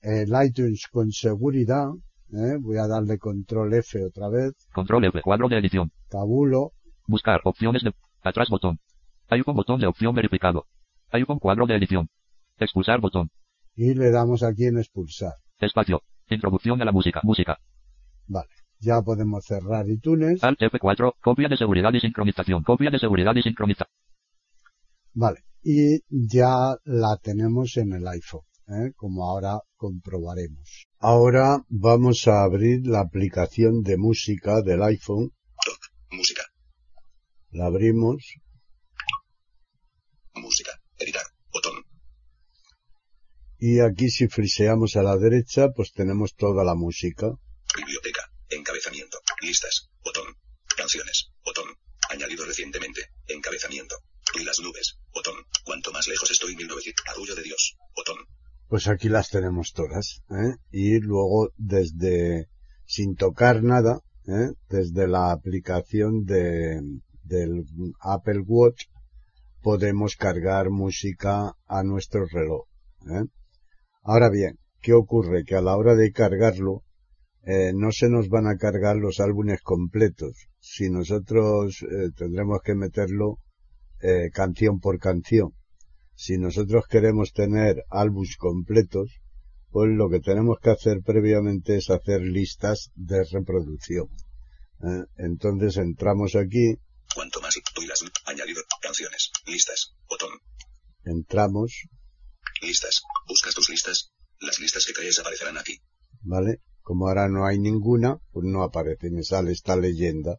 el 0.00 0.30
iTunes 0.44 0.86
con 0.90 1.10
seguridad, 1.10 1.88
¿eh? 2.32 2.56
Voy 2.60 2.78
a 2.78 2.86
darle 2.86 3.18
control 3.18 3.74
F 3.74 4.04
otra 4.04 4.28
vez, 4.28 4.52
control 4.72 5.04
F, 5.06 5.22
cuadro 5.22 5.48
de 5.48 5.58
edición, 5.58 5.92
tabulo, 6.08 6.72
buscar 7.06 7.40
opciones 7.44 7.82
de, 7.82 7.92
atrás 8.22 8.48
botón. 8.48 8.78
Hay 9.28 9.42
un 9.46 9.54
botón 9.54 9.80
de 9.80 9.86
opción 9.86 10.14
verificado. 10.14 10.66
Hay 11.10 11.24
un 11.26 11.38
cuadro 11.38 11.66
de 11.66 11.76
edición. 11.76 12.08
Expulsar 12.58 13.00
botón. 13.00 13.30
y 13.76 13.94
le 13.94 14.10
damos 14.10 14.42
aquí 14.42 14.64
en 14.64 14.78
expulsar. 14.78 15.34
Espacio. 15.58 16.02
Introducción 16.28 16.80
a 16.82 16.84
la 16.84 16.92
música. 16.92 17.20
Música. 17.22 17.58
Vale, 18.26 18.48
ya 18.78 19.00
podemos 19.02 19.44
cerrar 19.44 19.88
iTunes. 19.88 20.42
Alt 20.42 20.60
F4. 20.60 21.14
Copia 21.20 21.48
de 21.48 21.56
seguridad 21.56 21.92
y 21.92 22.00
sincronización. 22.00 22.62
Copia 22.62 22.90
de 22.90 22.98
seguridad 22.98 23.34
y 23.34 23.42
sincronización. 23.42 23.88
Vale, 25.12 25.40
y 25.62 26.00
ya 26.08 26.76
la 26.84 27.16
tenemos 27.22 27.76
en 27.76 27.92
el 27.92 28.06
iPhone, 28.06 28.42
¿eh? 28.70 28.92
como 28.96 29.28
ahora 29.28 29.60
comprobaremos. 29.76 30.86
Ahora 30.98 31.64
vamos 31.68 32.26
a 32.28 32.42
abrir 32.42 32.86
la 32.86 33.00
aplicación 33.00 33.82
de 33.82 33.96
música 33.96 34.62
del 34.62 34.82
iPhone. 34.82 35.30
Música. 36.10 36.42
La 37.50 37.66
abrimos, 37.66 38.34
Música. 40.34 40.70
Editar. 40.98 41.24
Botón. 41.52 41.84
y 43.58 43.80
aquí 43.80 44.08
si 44.08 44.28
friseamos 44.28 44.96
a 44.96 45.02
la 45.02 45.16
derecha, 45.16 45.68
pues 45.74 45.92
tenemos 45.92 46.34
toda 46.34 46.64
la 46.64 46.74
música. 46.74 47.26
Biblioteca. 47.76 48.22
Encabezamiento. 48.48 49.18
Listas. 49.42 49.90
Botón. 50.02 50.34
Canciones. 50.76 51.30
Botón. 51.44 51.68
Añadido 52.08 52.44
recientemente. 52.44 53.10
Encabezamiento. 53.26 53.96
Y 54.34 54.44
las 54.44 54.58
nubes. 54.60 54.98
Botón. 55.12 55.34
Cuanto 55.64 55.92
más 55.92 56.06
lejos 56.08 56.30
estoy 56.30 56.56
1900. 56.56 57.04
Arrullo 57.08 57.34
de 57.34 57.42
Dios. 57.42 57.76
Botón. 57.94 58.16
Pues 58.70 58.86
aquí 58.86 59.08
las 59.08 59.30
tenemos 59.30 59.72
todas, 59.72 60.22
¿eh? 60.30 60.54
Y 60.70 61.00
luego 61.00 61.48
desde, 61.56 62.46
sin 62.84 63.16
tocar 63.16 63.64
nada, 63.64 63.98
¿eh? 64.28 64.52
Desde 64.68 65.08
la 65.08 65.32
aplicación 65.32 66.24
de, 66.24 66.80
del 67.24 67.64
Apple 68.00 68.44
Watch, 68.46 68.84
podemos 69.60 70.14
cargar 70.14 70.70
música 70.70 71.52
a 71.66 71.82
nuestro 71.82 72.26
reloj, 72.26 72.68
¿eh? 73.08 73.24
Ahora 74.04 74.30
bien, 74.30 74.60
¿qué 74.80 74.92
ocurre? 74.92 75.42
Que 75.42 75.56
a 75.56 75.62
la 75.62 75.76
hora 75.76 75.96
de 75.96 76.12
cargarlo, 76.12 76.84
eh, 77.42 77.72
no 77.74 77.90
se 77.90 78.08
nos 78.08 78.28
van 78.28 78.46
a 78.46 78.56
cargar 78.56 78.94
los 78.94 79.18
álbumes 79.18 79.62
completos. 79.62 80.46
Si 80.60 80.90
nosotros 80.90 81.82
eh, 81.82 82.10
tendremos 82.16 82.60
que 82.62 82.76
meterlo 82.76 83.38
eh, 84.00 84.30
canción 84.32 84.78
por 84.78 85.00
canción. 85.00 85.54
Si 86.22 86.36
nosotros 86.36 86.84
queremos 86.86 87.32
tener 87.32 87.82
álbumes 87.88 88.36
completos, 88.36 89.08
pues 89.70 89.88
lo 89.90 90.10
que 90.10 90.20
tenemos 90.20 90.58
que 90.62 90.68
hacer 90.68 90.98
previamente 91.02 91.78
es 91.78 91.88
hacer 91.88 92.20
listas 92.20 92.90
de 92.94 93.24
reproducción. 93.32 94.06
¿eh? 94.84 95.06
Entonces 95.16 95.78
entramos 95.78 96.36
aquí, 96.36 96.76
Cuanto 97.14 97.40
más 97.40 97.54
tú 97.74 97.80
y 97.80 97.86
las 97.86 98.04
añadido. 98.26 98.60
Canciones. 98.82 99.30
Listas. 99.46 99.94
Botón. 100.10 100.28
entramos, 101.06 101.88
Listas. 102.60 103.00
Buscas 103.26 103.54
tus 103.54 103.70
listas. 103.70 104.12
Las 104.40 104.60
listas 104.60 104.84
que 104.84 104.92
crees 104.92 105.18
aparecerán 105.20 105.56
aquí. 105.56 105.80
¿vale? 106.20 106.60
Como 106.82 107.08
ahora 107.08 107.28
no 107.30 107.46
hay 107.46 107.58
ninguna, 107.58 108.18
pues 108.30 108.44
no 108.44 108.62
aparece, 108.62 109.10
me 109.10 109.22
sale 109.22 109.52
esta 109.52 109.74
leyenda, 109.74 110.36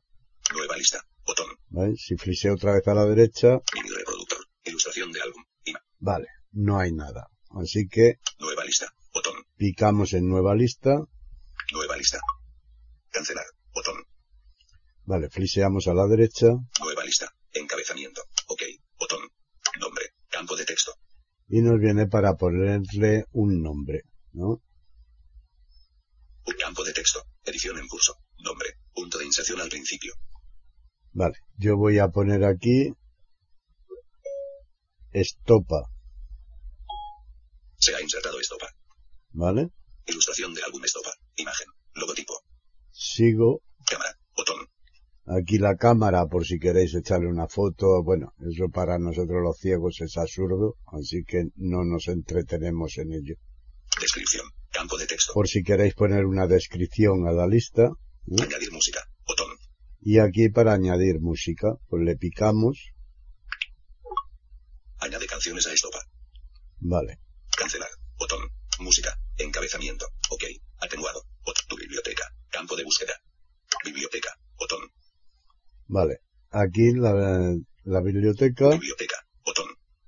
Nueva 0.54 0.78
lista. 0.78 1.04
Botón. 1.26 1.48
¿vale? 1.70 1.96
Si 1.98 2.16
friseo 2.18 2.54
otra 2.54 2.74
vez 2.76 2.88
a 2.88 2.94
la 2.94 3.08
derecha, 3.08 3.60
Mini 3.74 3.90
reproductor. 3.90 4.46
Ilustración 4.64 5.12
de 5.12 5.22
álbum. 5.22 5.44
Ima. 5.66 5.80
Vale, 6.02 6.28
no 6.52 6.78
hay 6.80 6.92
nada. 6.92 7.28
Así 7.52 7.88
que 7.88 8.16
Nueva 8.40 8.66
lista. 8.66 8.88
Botón. 9.14 9.36
picamos 9.56 10.14
en 10.14 10.28
nueva 10.28 10.56
lista, 10.56 10.92
Nueva 11.74 11.96
lista. 11.98 12.20
Cancelar. 13.12 13.46
Botón. 13.74 13.96
vale, 15.06 15.30
friseamos 15.30 15.88
a 15.88 15.94
la 15.94 16.06
derecha, 16.08 16.48
Nueva 16.82 17.04
lista. 17.06 17.34
Encabezamiento. 17.54 18.22
OK. 18.48 18.62
Botón. 19.00 19.20
Nombre. 19.80 20.06
Campo 20.30 20.56
de 20.56 20.66
texto. 20.66 20.94
y 21.50 21.62
nos 21.62 21.80
viene 21.80 22.08
para 22.08 22.36
ponerle 22.36 23.26
un 23.32 23.62
nombre, 23.62 24.04
¿no? 24.32 24.62
Un 26.46 26.56
campo 26.60 26.84
de 26.86 26.94
texto. 26.94 27.22
Edición 27.44 27.78
en 27.78 27.88
curso. 27.88 28.16
Nombre. 28.40 28.70
Punto 28.94 29.18
de 29.18 29.26
inserción 29.26 29.60
al 29.62 29.70
principio. 29.70 30.14
Vale, 31.14 31.36
yo 31.58 31.76
voy 31.76 32.00
a 32.00 32.08
poner 32.08 32.46
aquí 32.46 32.94
estopa, 35.12 35.91
Se 37.82 37.96
ha 37.96 38.02
insertado 38.02 38.40
estopa. 38.40 38.68
¿vale? 39.34 39.70
Ilustración 40.06 40.54
de 40.54 40.62
álbum 40.64 40.84
estopa. 40.86 41.12
Imagen. 41.36 41.68
Logotipo. 41.96 42.34
Sigo 42.92 43.62
Cámara. 43.90 44.16
Botón. 44.38 44.68
aquí 45.26 45.58
la 45.58 45.76
cámara 45.76 46.26
por 46.28 46.46
si 46.46 46.60
queréis 46.60 46.94
echarle 46.94 47.28
una 47.28 47.48
foto. 47.48 48.04
Bueno, 48.04 48.34
eso 48.50 48.70
para 48.70 49.00
nosotros 49.00 49.42
los 49.44 49.58
ciegos 49.58 50.00
es 50.02 50.16
absurdo, 50.18 50.76
así 50.98 51.24
que 51.26 51.46
no 51.56 51.84
nos 51.84 52.08
entretenemos 52.08 52.98
en 53.00 53.14
ello. 53.14 53.36
Descripción. 54.00 54.46
Campo 54.72 54.98
de 54.98 55.08
texto. 55.08 55.34
Por 55.34 55.48
si 55.48 55.64
queréis 55.64 55.96
poner 55.96 56.26
una 56.26 56.46
descripción 56.48 57.28
a 57.28 57.32
la 57.32 57.48
lista. 57.48 57.86
¿eh? 58.28 58.44
Añadir 58.44 58.72
música. 58.72 59.00
Botón. 59.26 59.50
Y 60.02 60.20
aquí 60.20 60.50
para 60.50 60.74
añadir 60.74 61.20
música, 61.20 61.74
pues 61.90 62.04
le 62.04 62.16
picamos, 62.16 62.92
Añade 65.00 65.26
canciones 65.26 65.66
a 65.66 65.74
estopa. 65.74 65.98
vale. 66.80 67.20
Cancelar. 67.62 67.92
Botón. 68.18 68.50
Música. 68.80 69.16
Encabezamiento. 69.38 70.08
OK. 70.32 70.44
Atenuado. 70.80 71.22
Tu 71.68 71.76
biblioteca. 71.78 72.24
Campo 72.50 72.76
de 72.76 72.84
búsqueda. 72.84 73.14
Biblioteca. 73.86 74.36
Botón. 74.58 74.80
Vale. 75.86 76.22
Aquí 76.50 76.92
la, 76.96 77.14
la 77.84 78.02
biblioteca, 78.02 78.70
Biblioteca. 78.70 79.28
Botón. 79.46 79.68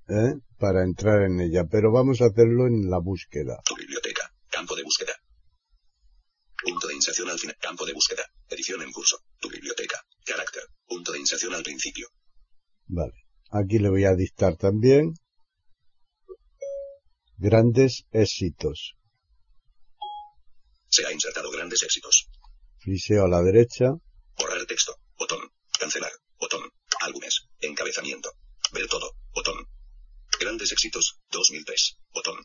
¿eh? 0.10 0.34
para 0.58 0.84
entrar 0.84 1.22
en 1.30 1.42
ella, 1.42 1.66
pero 1.70 1.92
vamos 1.92 2.22
a 2.22 2.26
hacerlo 2.26 2.66
en 2.66 2.89
la 2.89 2.98
búsqueda. 2.98 3.62
Tu 3.66 3.76
biblioteca. 3.76 4.34
Campo 4.50 4.76
de 4.76 4.82
búsqueda. 4.82 5.13
inserción 6.92 7.30
al 7.30 7.38
final. 7.38 7.56
Campo 7.60 7.86
de 7.86 7.94
búsqueda. 7.94 8.26
Edición 8.50 8.82
en 8.82 8.92
curso. 8.92 9.20
Tu 9.39 9.50
biblioteca. 9.50 10.02
Carácter. 10.26 10.63
Punto 10.88 11.12
de 11.12 11.20
inserción 11.20 11.54
al 11.54 11.62
principio. 11.62 12.08
Vale. 12.88 13.13
Aquí 13.52 13.78
le 13.78 13.89
voy 13.89 14.06
a 14.06 14.16
dictar 14.16 14.56
también. 14.58 15.13
Grandes 17.44 18.06
éxitos. 18.14 18.96
Se 20.88 21.06
ha 21.06 21.12
insertado 21.12 21.52
grandes 21.52 21.84
éxitos. 21.84 22.30
Friseo 22.80 23.26
a 23.26 23.28
la 23.28 23.42
derecha. 23.42 23.92
Borrar 24.38 24.66
texto. 24.66 24.96
Botón. 25.18 25.52
Cancelar. 25.78 26.14
Botón. 26.40 26.62
Álbumes. 27.02 27.50
Encabezamiento. 27.60 28.32
Ver 28.72 28.88
todo. 28.88 29.12
Botón. 29.36 29.58
Grandes 30.40 30.72
éxitos. 30.72 31.20
2000 31.32 31.66
pes. 31.66 31.98
Botón. 32.14 32.38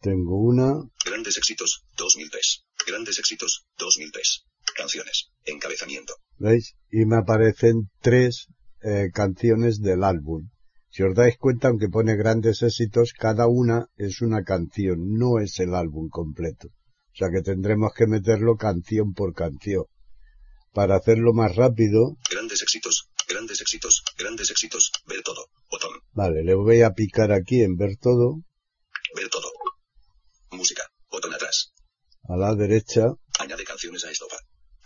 Tengo 0.00 0.40
una. 0.40 0.82
Grandes 1.04 1.36
éxitos. 1.36 1.84
2000 1.96 2.30
pes. 2.30 2.64
Grandes 2.84 3.20
éxitos. 3.20 3.66
2000 3.78 4.10
pes. 4.10 4.46
Canciones. 4.74 5.30
Encabezamiento. 5.44 6.14
¿Veis? 6.38 6.74
Y 6.90 7.04
me 7.04 7.18
aparecen 7.18 7.88
tres 8.00 8.48
eh, 8.82 9.10
canciones 9.14 9.80
del 9.80 10.02
álbum. 10.02 10.50
Si 10.92 11.02
os 11.02 11.14
dais 11.14 11.36
cuenta, 11.38 11.68
aunque 11.68 11.88
pone 11.88 12.16
grandes 12.16 12.62
éxitos, 12.62 13.12
cada 13.12 13.46
una 13.46 13.86
es 13.96 14.20
una 14.22 14.42
canción, 14.42 15.14
no 15.20 15.38
es 15.38 15.58
el 15.60 15.74
álbum 15.74 16.08
completo. 16.08 16.68
O 17.12 17.16
sea 17.18 17.28
que 17.30 17.42
tendremos 17.42 17.92
que 17.96 18.06
meterlo 18.06 18.56
canción 18.56 19.14
por 19.14 19.34
canción. 19.34 19.84
Para 20.72 20.96
hacerlo 20.96 21.32
más 21.32 21.54
rápido, 21.56 22.16
Grandes 22.30 22.62
éxitos. 22.62 23.08
Grandes 23.28 23.60
éxitos. 23.60 24.02
Grandes 24.18 24.50
éxitos. 24.50 24.90
Ver 25.06 25.22
todo. 25.22 25.46
Botón. 25.70 25.90
vale, 26.12 26.42
le 26.42 26.54
voy 26.54 26.82
a 26.82 26.90
picar 26.90 27.30
aquí 27.32 27.62
en 27.62 27.76
ver 27.76 27.96
todo, 28.00 28.42
Ver 29.16 29.28
todo. 29.28 29.48
Música. 30.52 30.82
Botón 31.10 31.34
atrás. 31.34 31.72
a 32.28 32.36
la 32.36 32.54
derecha, 32.54 33.14
Añade 33.38 33.64
canciones 33.64 34.04
a 34.04 34.10
estopa. 34.10 34.36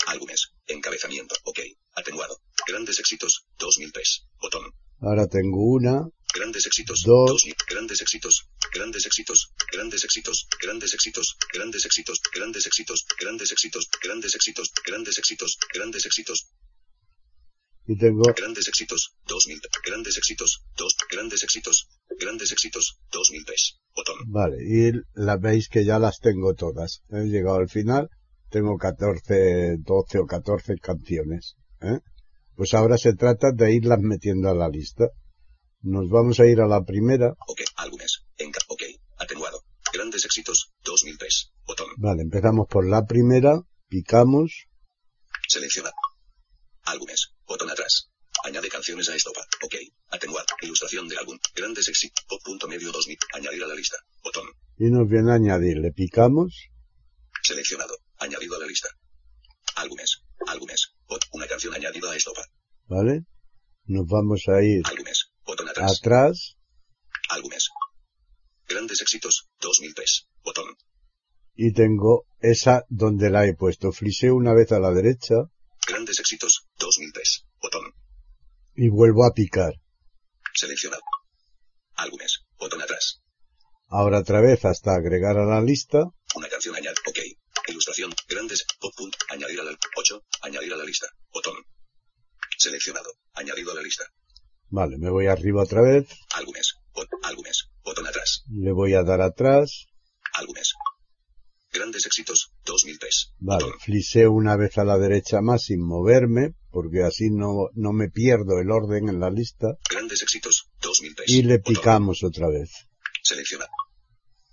Álbumes. 0.06 0.52
Encabezamiento. 0.66 1.34
Ok. 1.44 1.60
Atenuado. 1.94 2.38
Grandes 2.66 2.98
éxitos. 3.00 3.46
2000 3.58 3.92
pes. 3.92 4.26
Botón. 4.40 4.62
Ahora 5.00 5.26
tengo 5.26 5.64
una, 5.64 6.08
Grandes 6.34 6.66
éxitos. 6.66 7.02
Dos. 7.04 7.30
2000. 7.30 7.54
Grandes 7.70 8.00
éxitos. 8.00 8.48
Grandes 8.74 9.06
éxitos. 9.06 9.50
Grandes 9.70 10.02
éxitos. 10.02 10.48
Grandes 10.60 10.92
éxitos. 10.94 11.36
Grandes 11.52 11.84
éxitos. 11.86 12.20
Grandes 12.34 12.66
éxitos. 12.66 13.06
Grandes 13.22 13.52
éxitos. 13.52 13.88
Grandes 14.02 14.34
éxitos. 14.34 14.72
Grandes 14.84 15.18
éxitos. 15.18 15.58
Grandes 15.72 16.06
éxitos. 16.06 16.48
y 17.86 17.96
tengo, 17.96 18.22
Grandes 18.34 18.66
éxitos. 18.66 19.14
2000. 19.26 19.60
Grandes 19.86 20.16
éxitos. 20.16 20.64
Dos. 20.76 20.96
Grandes 21.08 21.44
éxitos. 21.44 21.88
Grandes 22.18 22.50
éxitos. 22.50 22.98
2000 23.12 23.44
pes. 23.44 23.78
Botón. 23.94 24.16
vale, 24.26 24.56
y 24.64 24.90
la 25.14 25.36
veis 25.36 25.68
que 25.68 25.84
ya 25.84 26.00
las 26.00 26.18
tengo 26.18 26.54
todas. 26.54 27.02
He 27.10 27.26
llegado 27.26 27.58
al 27.58 27.68
final, 27.68 28.08
tengo 28.50 28.76
14, 28.76 29.76
12 29.78 30.18
o 30.18 30.26
14 30.26 30.78
canciones. 30.78 31.54
¿eh? 31.80 32.00
Pues 32.56 32.74
ahora 32.74 32.96
se 32.98 33.14
trata 33.14 33.50
de 33.52 33.72
irlas 33.74 33.98
metiendo 34.00 34.48
a 34.48 34.54
la 34.54 34.68
lista. 34.68 35.08
Nos 35.82 36.08
vamos 36.08 36.40
a 36.40 36.46
ir 36.46 36.60
a 36.60 36.66
la 36.66 36.82
primera. 36.84 37.34
Ok. 37.46 37.60
Álbumes. 37.76 38.24
Enca. 38.38 38.60
Ok. 38.68 38.82
Atenuado. 39.18 39.62
Grandes 39.92 40.24
éxitos. 40.24 40.72
2000 40.84 41.18
pes. 41.18 41.52
Botón. 41.66 41.88
Vale, 41.98 42.22
empezamos 42.22 42.66
por 42.68 42.86
la 42.88 43.04
primera, 43.06 43.60
picamos, 43.88 44.66
Selecciona. 45.48 45.90
Álbumes. 46.84 47.32
Botón 47.46 47.70
atrás. 47.70 48.10
Añade 48.44 48.68
canciones 48.68 49.08
a 49.08 49.14
estopa. 49.14 49.40
Ok. 49.62 49.74
Atenuar. 50.10 50.44
Ilustración 50.62 51.08
del 51.08 51.18
álbum. 51.18 51.38
Grandes 51.54 51.88
éxitos. 51.88 52.24
Punto 52.44 52.66
medio 52.68 52.90
2000. 52.92 53.18
Añadir 53.34 53.62
a 53.64 53.66
la 53.66 53.74
lista. 53.74 53.96
Botón. 54.22 54.46
y 54.78 54.90
nos 54.90 55.08
viene 55.08 55.30
a 55.30 55.34
añadir, 55.34 55.78
le 55.78 55.92
picamos, 55.92 56.68
Seleccionado. 57.42 57.96
Añadido 58.18 58.56
a 58.56 58.58
la 58.60 58.66
lista. 58.66 58.88
Álbumes. 59.76 60.22
Álbumes. 60.46 60.93
Una 61.32 61.46
canción 61.46 61.74
añadida 61.74 62.10
a 62.10 62.16
estopa. 62.16 62.42
¿vale? 62.86 63.24
Nos 63.86 64.06
vamos 64.06 64.42
a 64.48 64.62
ir 64.62 64.82
Álbumes. 64.84 65.30
Botón 65.44 65.68
atrás. 65.68 65.98
atrás 65.98 66.56
Álbumes. 67.30 67.68
Grandes 68.68 69.00
éxitos. 69.02 69.48
2000 69.60 69.94
pes. 69.94 70.26
Botón. 70.42 70.76
y 71.56 71.72
tengo 71.72 72.24
esa 72.40 72.84
donde 72.88 73.30
la 73.30 73.46
he 73.46 73.54
puesto. 73.54 73.92
Fliseo 73.92 74.34
una 74.34 74.52
vez 74.54 74.72
a 74.72 74.78
la 74.80 74.90
derecha 74.92 75.34
Grandes 75.86 76.18
éxitos. 76.18 76.66
2000 76.78 77.12
pes. 77.12 77.44
Botón. 77.60 77.82
y 78.76 78.88
vuelvo 78.88 79.24
a 79.24 79.32
picar. 79.32 79.74
Seleccionado. 80.54 81.02
Álbumes. 81.94 82.44
Botón 82.58 82.80
atrás. 82.82 83.20
Ahora 83.88 84.20
otra 84.20 84.40
vez 84.40 84.64
hasta 84.64 84.94
agregar 84.94 85.36
a 85.38 85.44
la 85.44 85.60
lista. 85.60 86.04
Una 86.34 86.48
canción 86.48 86.74
añade. 86.74 86.96
Ok. 87.06 87.18
Ilustración. 87.96 88.12
Grandes. 88.28 88.64
Pop. 88.80 88.92
Añadir 89.30 89.60
a 89.60 89.64
la 89.64 89.70
8. 89.96 90.22
Añadir 90.42 90.72
a 90.72 90.76
la 90.76 90.84
lista. 90.84 91.06
Botón. 91.32 91.54
Seleccionado. 92.58 93.10
Añadido 93.34 93.72
a 93.72 93.74
la 93.74 93.82
lista. 93.82 94.04
Vale, 94.70 94.96
me 94.98 95.10
voy 95.10 95.26
arriba 95.26 95.62
otra 95.62 95.82
vez. 95.82 96.08
Álbumes. 96.34 96.74
Bot, 96.92 97.08
álbumes. 97.22 97.68
Botón 97.84 98.06
atrás. 98.06 98.42
Le 98.50 98.72
voy 98.72 98.94
a 98.94 99.02
dar 99.02 99.20
atrás. 99.20 99.86
Álbumes. 100.34 100.72
Grandes 101.72 102.06
éxitos. 102.06 102.52
2000 102.64 102.98
pes. 102.98 103.32
Vale, 103.38 103.64
Botón. 103.64 103.80
fliseo 103.80 104.32
una 104.32 104.56
vez 104.56 104.76
a 104.78 104.84
la 104.84 104.98
derecha 104.98 105.40
más 105.40 105.64
sin 105.64 105.80
moverme, 105.84 106.54
porque 106.70 107.02
así 107.02 107.30
no, 107.30 107.68
no 107.74 107.92
me 107.92 108.08
pierdo 108.10 108.58
el 108.60 108.70
orden 108.70 109.08
en 109.08 109.20
la 109.20 109.30
lista. 109.30 109.76
Grandes 109.90 110.22
éxitos. 110.22 110.68
2000 110.80 111.14
pes. 111.14 111.28
Y 111.30 111.42
le 111.42 111.58
Botón. 111.58 111.74
picamos 111.74 112.22
otra 112.24 112.48
vez. 112.48 112.70
Selecciona. 113.22 113.66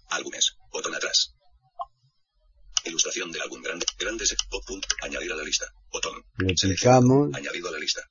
Álbumes. 0.10 0.58
Botón 0.72 0.94
atrás. 0.96 1.34
Ilustración 2.86 3.32
del 3.32 3.42
álbum 3.42 3.62
grande. 3.62 3.86
Grandes. 3.98 4.36
Pop. 4.50 4.64
Añadir 5.04 5.32
a 5.32 5.36
la 5.36 5.44
lista. 5.44 5.66
Botón. 5.92 6.24
Le 6.38 6.54
picamos. 6.54 7.30
Añadido 7.34 7.70
a 7.70 7.72
la 7.72 7.80
lista. 7.80 8.02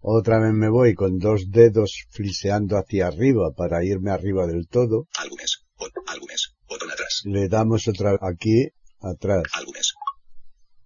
Otra 0.00 0.38
vez 0.40 0.52
me 0.52 0.68
voy 0.68 0.94
con 0.94 1.18
dos 1.18 1.50
dedos 1.50 2.06
fliseando 2.10 2.76
hacia 2.76 3.08
arriba 3.08 3.52
para 3.56 3.84
irme 3.84 4.10
arriba 4.10 4.46
del 4.46 4.68
todo. 4.68 5.08
Álbumes. 5.16 5.64
Bot, 5.76 5.92
álbumes. 6.06 6.54
Botón 6.68 6.90
atrás. 6.90 7.22
Le 7.24 7.48
damos 7.48 7.88
otra 7.88 8.18
aquí, 8.20 8.68
atrás. 9.00 9.42
Álbumes. 9.52 9.94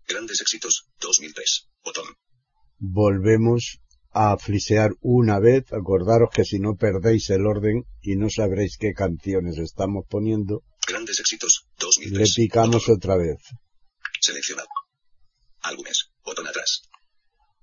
Grandes 0.06 0.40
éxitos. 0.40 0.88
2000 1.00 1.34
pes. 1.34 1.68
Botón. 1.84 2.04
Volvemos 2.78 3.80
a 4.10 4.36
flisear 4.36 4.92
una 5.00 5.38
vez. 5.40 5.72
Acordaros 5.72 6.30
que 6.30 6.44
si 6.44 6.58
no 6.58 6.76
perdéis 6.76 7.30
el 7.30 7.46
orden 7.46 7.84
y 8.00 8.16
no 8.16 8.28
sabréis 8.30 8.76
qué 8.78 8.92
canciones 8.92 9.58
estamos 9.58 10.04
poniendo, 10.08 10.64
Grandes 10.92 11.20
éxitos. 11.20 11.64
2000 11.78 12.12
le 12.12 12.26
picamos 12.37 12.87
otra 12.90 13.16
vez. 13.16 13.40
Seleccionado. 14.20 14.68
Álbumes. 15.62 16.11
Botón 16.22 16.46
atrás. 16.46 16.83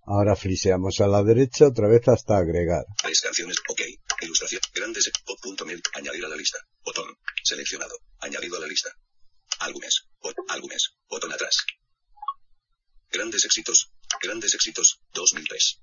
Ahora 0.07 0.35
fliseamos 0.35 0.99
a 0.99 1.07
la 1.07 1.21
derecha 1.21 1.67
otra 1.67 1.87
vez 1.87 2.07
hasta 2.07 2.39
agregar. 2.39 2.83
Tres 2.97 3.21
canciones. 3.21 3.57
Ok. 3.69 3.81
Ilustración. 4.21 4.61
Grandes. 4.73 5.11
Pop. 5.23 5.37
punto 5.43 5.63
mel, 5.63 5.79
Añadir 5.93 6.25
a 6.25 6.29
la 6.29 6.35
lista. 6.35 6.57
Botón. 6.83 7.05
Seleccionado. 7.43 7.95
Añadido 8.19 8.57
a 8.57 8.61
la 8.61 8.67
lista. 8.67 8.89
Álbumes. 9.59 10.07
Bot, 10.23 10.35
álbumes. 10.47 10.95
Botón 11.07 11.31
atrás. 11.31 11.55
Grandes 13.11 13.45
éxitos. 13.45 13.91
Grandes 14.23 14.55
éxitos. 14.55 15.01
2000 15.13 15.47
pes. 15.47 15.81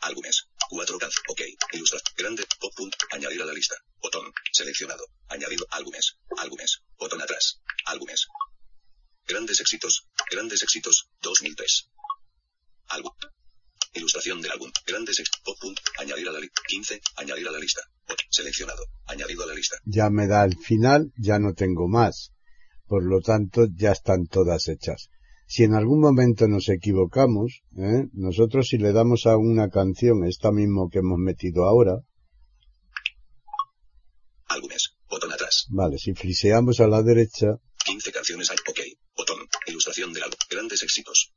Álbumes. 0.00 0.46
Cuatro 0.68 0.98
canciones. 0.98 1.24
Ok. 1.28 1.40
Ilustra. 1.72 2.00
Grande. 2.16 2.44
Pop. 2.60 2.72
punto, 2.74 2.96
Añadir 3.12 3.42
a 3.42 3.44
la 3.46 3.52
lista. 3.52 3.76
Botón. 4.00 4.32
Seleccionado. 4.52 5.04
Añadido. 5.28 5.66
Álbumes. 5.70 6.16
Álbumes. 6.38 6.82
Botón 6.98 7.20
atrás. 7.22 7.60
Álbumes. 7.86 8.26
Grandes 9.26 9.60
éxitos. 9.60 10.06
Grandes 10.30 10.62
éxitos. 10.62 11.08
2000 11.22 11.56
pes. 11.56 11.88
Álbum. 12.88 13.12
Ilustración 13.94 14.40
del 14.40 14.52
álbum. 14.52 14.70
Grandes. 14.86 15.22
Pop. 15.44 15.58
punto, 15.60 15.82
Añadir 15.98 16.28
a 16.28 16.32
la 16.32 16.40
lista. 16.40 16.62
15. 16.68 17.00
Añadir 17.16 17.48
a 17.48 17.52
la 17.52 17.58
lista. 17.58 17.82
Seleccionado. 18.30 18.84
Añadido 19.06 19.42
a 19.44 19.46
la 19.46 19.54
lista. 19.54 19.76
Ya 19.84 20.10
me 20.10 20.26
da 20.26 20.44
el 20.44 20.56
final, 20.58 21.12
ya 21.16 21.38
no 21.38 21.54
tengo 21.54 21.88
más. 21.88 22.32
Por 22.86 23.04
lo 23.04 23.20
tanto, 23.20 23.66
ya 23.74 23.92
están 23.92 24.26
todas 24.26 24.68
hechas. 24.68 25.08
Si 25.46 25.62
en 25.62 25.74
algún 25.74 26.00
momento 26.00 26.48
nos 26.48 26.68
equivocamos, 26.68 27.62
¿eh? 27.78 28.08
nosotros 28.12 28.68
si 28.68 28.78
le 28.78 28.92
damos 28.92 29.26
a 29.26 29.36
una 29.36 29.68
canción, 29.68 30.24
esta 30.24 30.50
mismo 30.50 30.88
que 30.90 30.98
hemos 30.98 31.18
metido 31.18 31.64
ahora, 31.64 32.00
Álbumes. 34.48 34.96
Botón 35.08 35.32
atrás. 35.32 35.66
vale, 35.70 35.98
si 35.98 36.14
friseamos 36.14 36.80
a 36.80 36.86
la 36.86 37.02
derecha, 37.02 37.58
15 37.84 38.12
canciones 38.12 38.50
hay. 38.50 38.56
Ok. 38.68 38.80
Botón. 39.16 39.38
Ilustración 39.66 40.12
del 40.12 40.24
álbum. 40.24 40.38
Grandes 40.50 40.82
éxitos. 40.82 41.32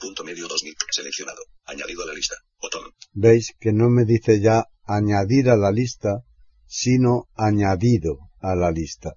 Punto 0.00 0.24
medio 0.24 0.48
2000. 0.48 0.74
Seleccionado. 0.90 1.42
Añadido 1.64 2.02
a 2.02 2.06
la 2.06 2.14
lista. 2.14 2.36
Botón. 2.60 2.92
veis 3.12 3.54
que 3.60 3.72
no 3.72 3.90
me 3.90 4.04
dice 4.04 4.40
ya 4.40 4.64
añadir 4.84 5.50
a 5.50 5.56
la 5.56 5.70
lista, 5.70 6.24
sino 6.66 7.28
añadido 7.34 8.30
a 8.40 8.54
la 8.54 8.70
lista. 8.70 9.14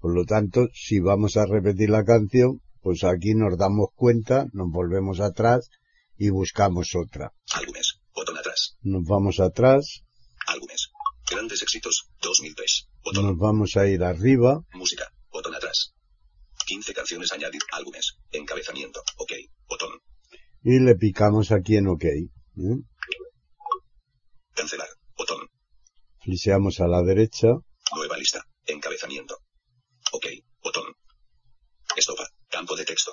Por 0.00 0.14
lo 0.14 0.24
tanto, 0.24 0.68
si 0.74 0.98
vamos 0.98 1.36
a 1.36 1.46
repetir 1.46 1.90
la 1.90 2.04
canción, 2.04 2.60
pues 2.82 3.04
aquí 3.04 3.34
nos 3.34 3.56
damos 3.58 3.88
cuenta, 3.94 4.46
nos 4.52 4.70
volvemos 4.70 5.20
atrás 5.20 5.70
y 6.16 6.30
buscamos 6.30 6.94
otra. 6.94 7.32
Álbumes. 7.52 8.00
Botón 8.14 8.38
atrás. 8.38 8.76
Nos 8.82 9.04
vamos 9.04 9.40
atrás, 9.40 10.02
Álbumes. 10.46 10.90
Grandes 11.30 11.62
éxitos. 11.62 12.08
2000 12.20 12.54
pes. 12.54 12.88
Botón. 13.04 13.26
nos 13.26 13.38
vamos 13.38 13.76
a 13.76 13.86
ir 13.86 14.02
arriba, 14.02 14.60
Música. 14.74 15.12
Botón 15.30 15.54
atrás. 15.54 15.94
15 16.66 16.92
canciones 16.92 17.32
añadir. 17.32 17.62
Álbumes. 17.72 18.16
Encabezamiento. 18.32 19.00
OK. 19.16 19.32
Botón. 19.68 19.90
Y 20.62 20.78
le 20.80 20.94
picamos 20.96 21.52
aquí 21.52 21.76
en 21.76 21.88
OK. 21.88 22.04
¿eh? 22.04 22.28
Cancelar. 24.54 24.88
Botón. 25.16 25.48
Fliseamos 26.20 26.80
a 26.80 26.88
la 26.88 27.02
derecha 27.02 27.48
Nueva 27.94 28.16
lista. 28.16 28.44
Encabezamiento. 28.66 29.38
OK. 30.12 30.26
Botón. 30.62 30.94
Estopa. 31.96 32.28
Campo 32.50 32.76
de 32.76 32.84
texto. 32.84 33.12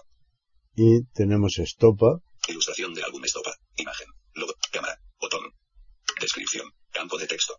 y 0.75 1.03
tenemos 1.13 1.57
estopa 1.59 2.19
Ilustración 2.47 2.93
del 2.93 3.03
álbum 3.03 3.23
Estopa. 3.25 3.51
Imagen. 3.75 4.07
Logo. 4.35 4.53
Cámara. 4.71 4.97
Botón. 5.19 5.41
Descripción. 6.21 6.71
Campo 6.93 7.17
de 7.17 7.27
texto. 7.27 7.55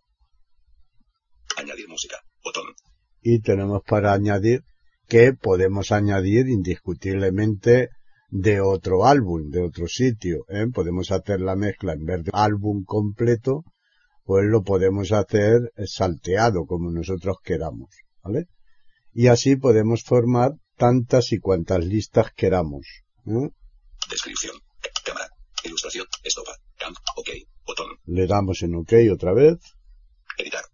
Añadir 1.57 1.89
música. 1.89 2.17
Botón. 2.43 2.75
y 3.21 3.41
tenemos 3.41 3.83
para 3.87 4.13
añadir 4.15 4.63
que 5.09 5.33
podemos 5.35 5.93
añadir 5.93 6.49
indiscutiblemente 6.49 7.89
de 8.31 8.61
otro 8.61 9.05
álbum, 9.05 9.51
de 9.51 9.63
otro 9.63 9.87
sitio. 9.89 10.45
¿eh? 10.49 10.67
Podemos 10.73 11.11
hacer 11.11 11.41
la 11.41 11.57
mezcla 11.57 11.93
en 11.93 12.05
vez 12.05 12.25
de 12.25 12.31
álbum 12.33 12.85
completo, 12.85 13.65
pues 14.25 14.45
lo 14.47 14.63
podemos 14.63 15.13
hacer 15.13 15.73
salteado 15.87 16.65
como 16.67 16.91
nosotros 16.91 17.37
queramos. 17.43 17.91
¿vale? 18.23 18.47
Y 19.13 19.27
así 19.27 19.57
podemos 19.57 20.03
formar 20.03 20.53
tantas 20.79 21.33
y 21.33 21.39
cuantas 21.41 21.85
listas 21.85 22.33
queramos. 22.35 22.87
¿eh? 23.27 23.51
Descripción. 24.11 24.57
Cámara. 25.05 25.29
Ilustración. 25.65 26.07
Estopa. 26.25 26.53
Camp. 26.79 26.97
OK. 27.17 27.29
Botón. 27.67 27.89
Le 28.07 28.27
damos 28.27 28.63
en 28.63 28.75
OK 28.77 28.93
otra 29.13 29.35
vez 29.35 29.59
Editar. 30.39 30.65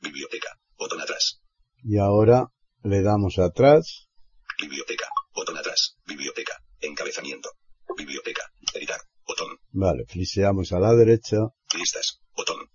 Biblioteca. 0.00 0.48
Botón 0.78 1.00
atrás. 1.00 1.40
y 1.82 1.98
ahora 1.98 2.46
le 2.82 3.02
damos 3.02 3.38
atrás 3.38 4.08
Biblioteca. 4.60 5.06
Botón 5.34 5.58
atrás. 5.58 5.96
Biblioteca. 6.06 6.54
Encabezamiento. 6.80 7.50
Biblioteca. 7.96 8.42
Editar. 8.74 9.00
Botón. 9.26 9.58
Vale, 9.72 10.04
fliseamos 10.06 10.72
a 10.72 10.78
la 10.78 10.94
derecha 10.94 11.38
Listas. 11.76 12.20
Botón. 12.36 12.70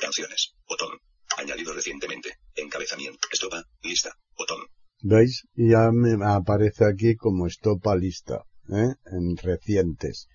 Canciones. 0.00 0.54
Botón. 0.68 1.00
Añadido 1.38 1.72
recientemente. 1.72 2.36
Encabezamiento. 2.54 3.26
Estopa. 3.32 3.64
Lista. 3.82 4.14
Botón. 4.36 4.60
¿Veis? 5.06 5.46
Ya 5.54 5.92
me 5.92 6.12
aparece 6.24 6.86
aquí 6.86 7.14
como 7.14 7.46
estopa 7.46 7.94
lista, 7.94 8.44
¿eh? 8.70 8.94
en 9.12 9.36
recientes. 9.36 10.28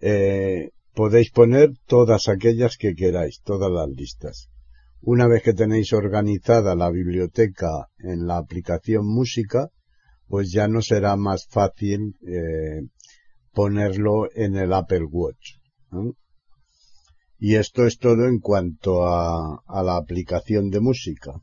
Eh, 0.00 0.70
podéis 0.94 1.30
poner 1.30 1.74
todas 1.86 2.30
aquellas 2.30 2.78
que 2.78 2.94
queráis, 2.94 3.42
todas 3.42 3.70
las 3.70 3.90
listas. 3.90 4.48
Una 5.02 5.26
vez 5.26 5.42
que 5.42 5.52
tenéis 5.52 5.92
organizada 5.92 6.74
la 6.74 6.90
biblioteca 6.90 7.90
en 7.98 8.26
la 8.26 8.38
aplicación 8.38 9.04
música, 9.06 9.68
pues 10.26 10.50
ya 10.50 10.68
no 10.68 10.80
será 10.80 11.16
más 11.16 11.46
fácil 11.46 12.16
eh, 12.26 12.88
ponerlo 13.52 14.34
en 14.34 14.56
el 14.56 14.72
Apple 14.72 15.04
Watch. 15.04 15.58
Y 17.38 17.56
esto 17.56 17.84
es 17.84 17.98
todo 17.98 18.26
en 18.26 18.38
cuanto 18.38 19.06
a, 19.06 19.62
a 19.66 19.82
la 19.82 19.98
aplicación 19.98 20.70
de 20.70 20.80
música. 20.80 21.42